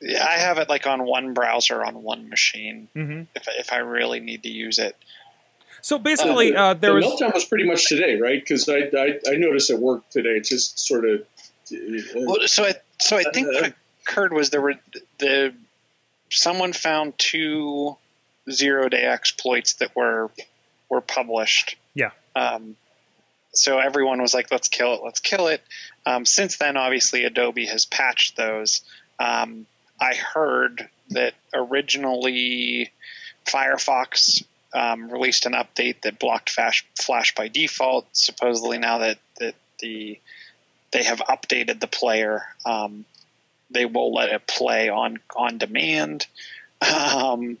[0.00, 3.78] Yeah, I have it like on one browser on one machine hmm if if I
[3.78, 4.96] really need to use it.
[5.80, 8.40] So basically, the, uh, there the was meltdown was pretty much today, right?
[8.40, 11.20] Because I, I I noticed at work today, it's just sort of.
[11.20, 11.76] uh,
[12.14, 13.74] Well, so I so I think what
[14.06, 14.74] occurred was there were
[15.18, 15.54] the
[16.30, 17.96] someone found two
[18.50, 20.30] zero day exploits that were
[20.88, 21.76] were published.
[21.94, 22.10] Yeah.
[22.34, 22.76] Um,
[23.52, 25.00] so everyone was like, "Let's kill it!
[25.04, 25.62] Let's kill it!"
[26.06, 28.82] Um, since then, obviously, Adobe has patched those.
[29.18, 29.66] Um,
[30.00, 32.92] I heard that originally
[33.46, 38.06] Firefox um, released an update that blocked Flash, Flash by default.
[38.12, 40.18] Supposedly, now that that the
[40.90, 43.04] they have updated the player, um,
[43.70, 46.26] they will let it play on on demand.
[46.80, 47.58] Um,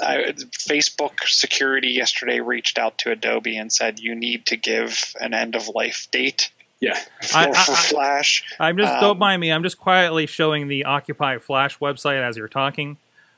[0.00, 0.32] I,
[0.68, 5.54] Facebook security yesterday reached out to Adobe and said you need to give an end
[5.54, 6.50] of life date
[6.80, 6.98] yeah.
[7.22, 8.44] for, I- I- for I- Flash.
[8.58, 9.50] I'm just Um, don't mind me.
[9.52, 12.96] I'm just quietly showing the Occupy Flash website as you're talking.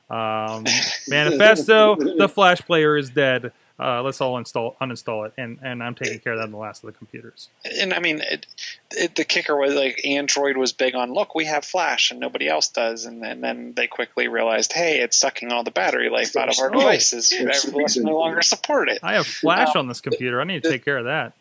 [0.09, 0.65] Um,
[1.07, 3.51] manifesto: the Flash player is dead.
[3.79, 6.57] Uh, let's all install uninstall it, and and I'm taking care of that in the
[6.57, 7.49] last of the computers.
[7.79, 8.47] and I mean, it,
[8.89, 12.47] it, the kicker was like Android was big on look, we have Flash and nobody
[12.47, 16.35] else does, and, and then they quickly realized, hey, it's sucking all the battery life
[16.35, 17.29] out of our devices.
[17.29, 18.05] there's a Let's reason.
[18.05, 18.99] no longer support it.
[19.03, 20.41] I have Flash Um, on this computer.
[20.41, 21.33] I need to take care of that.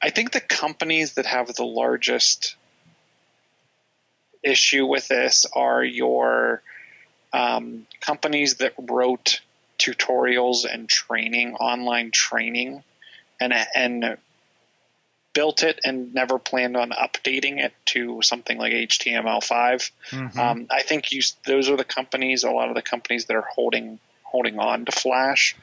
[0.00, 2.56] I think the companies that have the largest
[4.42, 6.62] issue with this are your
[7.32, 9.40] um, companies that wrote
[9.84, 12.82] tutorials and training, online training,
[13.40, 14.18] and and
[15.34, 19.90] built it and never planned on updating it to something like HTML5.
[20.10, 20.36] Mhm.
[20.38, 22.44] Um, I think you those are the companies.
[22.44, 25.54] A lot of the companies that are holding holding on to Flash.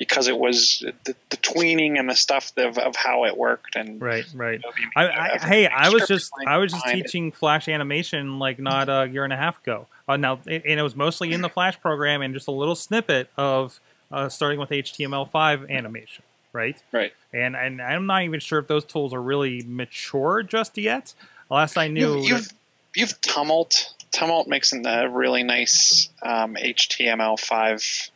[0.00, 4.00] Because it was the, the tweening and the stuff of, of how it worked and
[4.02, 4.60] Right, right.
[4.96, 7.02] I, made I, a- hey, I was just I was just behind it.
[7.04, 9.86] teaching Flash animation like not a year and a half ago.
[10.08, 13.30] Uh, now, and it was mostly in the Flash program and just a little snippet
[13.36, 13.78] of
[14.10, 16.82] uh, starting with HTML5 animation, right?
[16.90, 17.12] Right.
[17.32, 21.14] And and I'm not even sure if those tools are really mature just yet.
[21.50, 22.48] Last I knew, You, you've
[22.96, 23.92] you've Tumult.
[24.12, 28.10] Tumult makes a really nice um, HTML5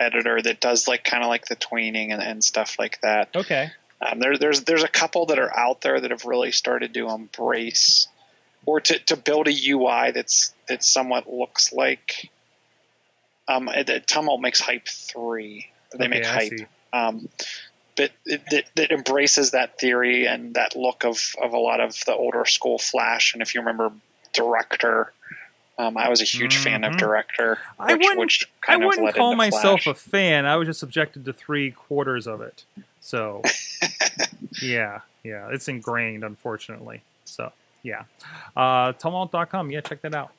[0.00, 3.34] editor that does like kind of like the tweening and, and stuff like that.
[3.34, 3.70] okay,
[4.00, 7.08] Um, there, there's there's a couple that are out there that have really started to
[7.08, 8.06] embrace
[8.66, 12.30] or to, to build a UI that's that somewhat looks like.
[13.48, 15.66] Um, it, it- Tumult makes Hype three.
[15.92, 16.66] They Okay, make I Hype see.
[16.92, 17.28] um,
[17.96, 22.14] that, that that embraces that theory and that look of, of a lot of the
[22.14, 23.32] older school Flash.
[23.32, 23.90] And if you remember
[24.34, 25.12] Director,
[25.78, 26.98] um, I was a huge fan of Mhm.
[26.98, 27.58] Director.
[27.78, 29.86] I wouldn't which I wouldn't call myself Flash.
[29.86, 30.44] a fan.
[30.46, 32.64] I was just subjected to three quarters of it.
[33.00, 33.42] So,
[34.62, 37.02] yeah, yeah, it's ingrained, unfortunately.
[37.24, 37.52] So,
[37.82, 38.02] yeah,
[38.56, 39.70] uh, tumult.com.
[39.70, 40.32] Yeah, check that out.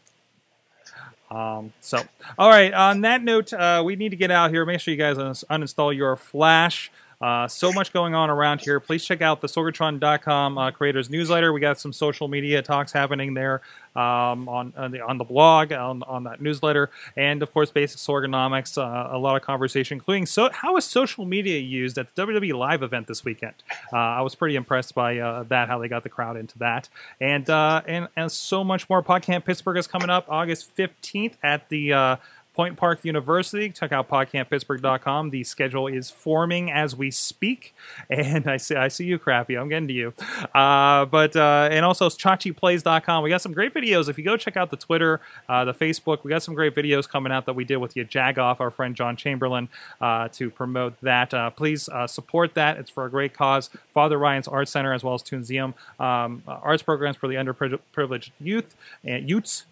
[1.31, 1.99] Um, so,
[2.39, 2.73] all right.
[2.73, 4.65] On that note, uh, we need to get out here.
[4.65, 6.91] Make sure you guys un- uninstall your Flash.
[7.21, 8.79] Uh, so much going on around here.
[8.79, 11.51] Please check out the Sorgatron.com uh, creators newsletter.
[11.51, 13.61] We got some social media talks happening there
[13.95, 17.99] um, on on the, on the blog on, on that newsletter, and of course, basic
[17.99, 18.77] Sorgonomics.
[18.77, 22.53] Uh, a lot of conversation, including so how is social media used at the WWE
[22.53, 23.55] live event this weekend.
[23.91, 26.89] Uh, I was pretty impressed by uh, that, how they got the crowd into that,
[27.19, 29.03] and uh, and and so much more.
[29.03, 32.17] PodCamp Pittsburgh is coming up August fifteenth at the.
[32.59, 33.69] Point Park University.
[33.69, 35.29] Check out podcamppittsburgh.com.
[35.29, 37.73] The schedule is forming as we speak,
[38.09, 39.55] and I see I see you, Crappy.
[39.57, 40.13] I'm getting to you.
[40.53, 43.23] Uh, but uh, and also chachiplays.com.
[43.23, 44.09] We got some great videos.
[44.09, 47.07] If you go check out the Twitter, uh, the Facebook, we got some great videos
[47.07, 49.69] coming out that we did with you, Jagoff, our friend John Chamberlain,
[50.01, 51.33] uh, to promote that.
[51.33, 52.77] Uh, please uh, support that.
[52.77, 53.69] It's for a great cause.
[53.93, 58.31] Father Ryan's Art Center as well as Tunesium um, uh, arts programs for the underprivileged
[58.41, 58.75] youth
[59.05, 59.65] and youths.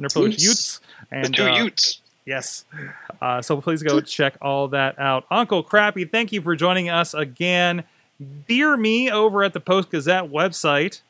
[0.00, 0.44] Underprivileged Youths.
[0.44, 0.80] youths
[1.12, 2.00] and the two uh, Utes.
[2.26, 2.64] Yes.
[3.20, 5.24] Uh, so please go check all that out.
[5.30, 7.84] Uncle Crappy, thank you for joining us again.
[8.48, 11.00] Dear me over at the Post Gazette website.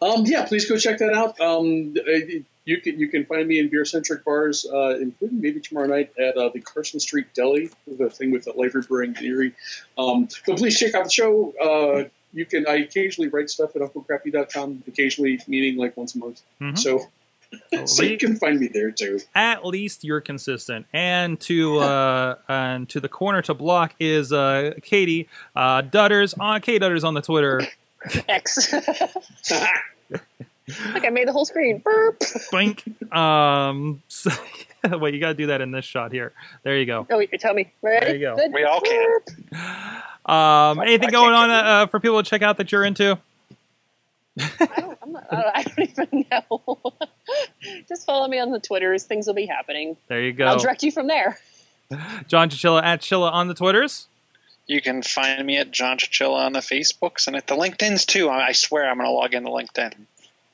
[0.00, 1.40] Um, yeah, please go check that out.
[1.40, 5.60] Um, uh, you can you can find me in beer centric bars, uh, including maybe
[5.60, 9.24] tomorrow night at uh, the Carson Street Deli, the thing with the Lavery Brewing in
[9.24, 9.52] Erie.
[9.98, 11.52] Um, but please check out the show.
[11.60, 16.40] Uh, you can I occasionally write stuff at UncleCrappy.com, occasionally meaning like once a month.
[16.60, 16.78] Mhm.
[16.78, 17.06] So,
[17.86, 19.20] so you can find me there too.
[19.34, 20.86] At least you're consistent.
[20.92, 26.60] And to uh, and to the corner to block is uh, Katie uh, Dutters on
[26.60, 27.62] K Dutters on the Twitter.
[28.28, 28.72] X.
[30.92, 31.78] Look, I made the whole screen.
[31.78, 32.22] Burp.
[32.50, 32.84] Blink.
[33.14, 34.30] Um, so,
[34.98, 36.32] wait, you got to do that in this shot here.
[36.62, 37.06] There you go.
[37.10, 37.70] Oh, you tell me.
[37.82, 38.06] Ready?
[38.06, 38.36] There you go.
[38.36, 38.52] Good.
[38.52, 39.18] We all can.
[39.50, 40.30] Burp.
[40.30, 43.18] Um, anything I going on uh, uh, for people to check out that you're into?
[44.38, 46.76] I don't, I'm not, I don't, I don't even know.
[47.88, 49.04] Just follow me on the Twitters.
[49.04, 49.96] Things will be happening.
[50.08, 50.46] There you go.
[50.46, 51.38] I'll direct you from there.
[52.28, 54.08] John Chichilla at Chilla on the Twitters.
[54.66, 58.28] You can find me at John Chichilla on the Facebooks and at the LinkedIn's too.
[58.28, 59.92] I I swear I'm going to log into LinkedIn.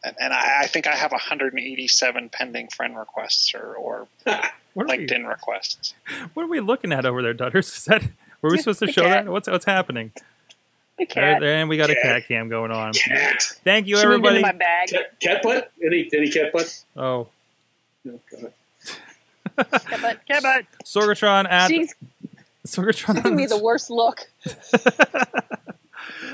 [0.02, 4.97] And, and I, I think I have 187 pending friend requests or, or What are,
[4.97, 5.94] we, LinkedIn requests.
[6.35, 7.77] what are we looking at over there, Dutters?
[7.77, 8.02] Is that
[8.43, 9.28] were we supposed to show that?
[9.28, 10.12] What's what's happening?
[11.01, 11.41] The cat.
[11.41, 12.03] there, and we got a Cat.
[12.03, 12.93] cat cam going on.
[12.93, 14.37] Cat, Thank you, She moved everybody.
[14.37, 14.89] into my bag.
[14.89, 15.73] cat, cat butt?
[15.85, 16.85] Any any cat butt?
[16.97, 17.29] Oh,
[18.05, 18.53] No, God.
[19.57, 20.19] Cat butt.
[20.27, 20.65] Cat butt.
[20.85, 21.95] Sorgatron at She's
[22.67, 24.29] Sorgatron giving me the the, worst look.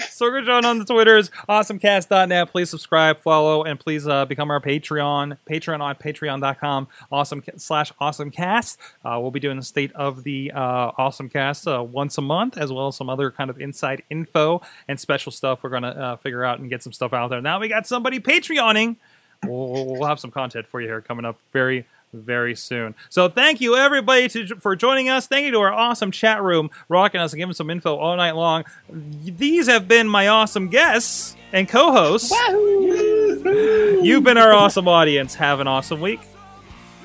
[0.00, 1.30] Sorgatron on the Twitters.
[1.48, 2.50] Awesomecast.net.
[2.50, 5.38] Please subscribe, follow, and please uh, become our Patreon.
[5.48, 6.88] Patreon on Patreon.com.
[7.10, 8.76] Awesome slash Awesomecast.
[9.04, 12.72] Uh, we'll be doing the state of the uh, Awesomecast uh, once a month, as
[12.72, 15.62] well as some other kind of inside info and special stuff.
[15.62, 17.40] We're gonna uh, figure out and get some stuff out there.
[17.40, 18.96] Now we got somebody Patreoning.
[19.44, 21.86] We'll, we'll have some content for you here coming up very
[22.16, 22.94] very soon.
[23.08, 25.26] So thank you everybody to, for joining us.
[25.26, 28.34] Thank you to our awesome chat room, rocking us and giving some info all night
[28.36, 28.64] long.
[28.90, 32.30] These have been my awesome guests and co-hosts.
[32.30, 34.00] Wahoo!
[34.02, 35.34] You've been our awesome audience.
[35.36, 36.20] Have an awesome week.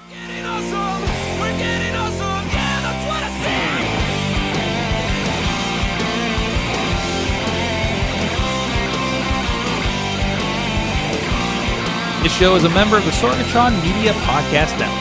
[0.10, 1.02] Getting awesome,
[1.40, 3.30] we're getting awesome, yeah, that's what I
[12.22, 12.24] said.
[12.24, 15.01] This show is a member of the Sorgatron Media Podcast Network.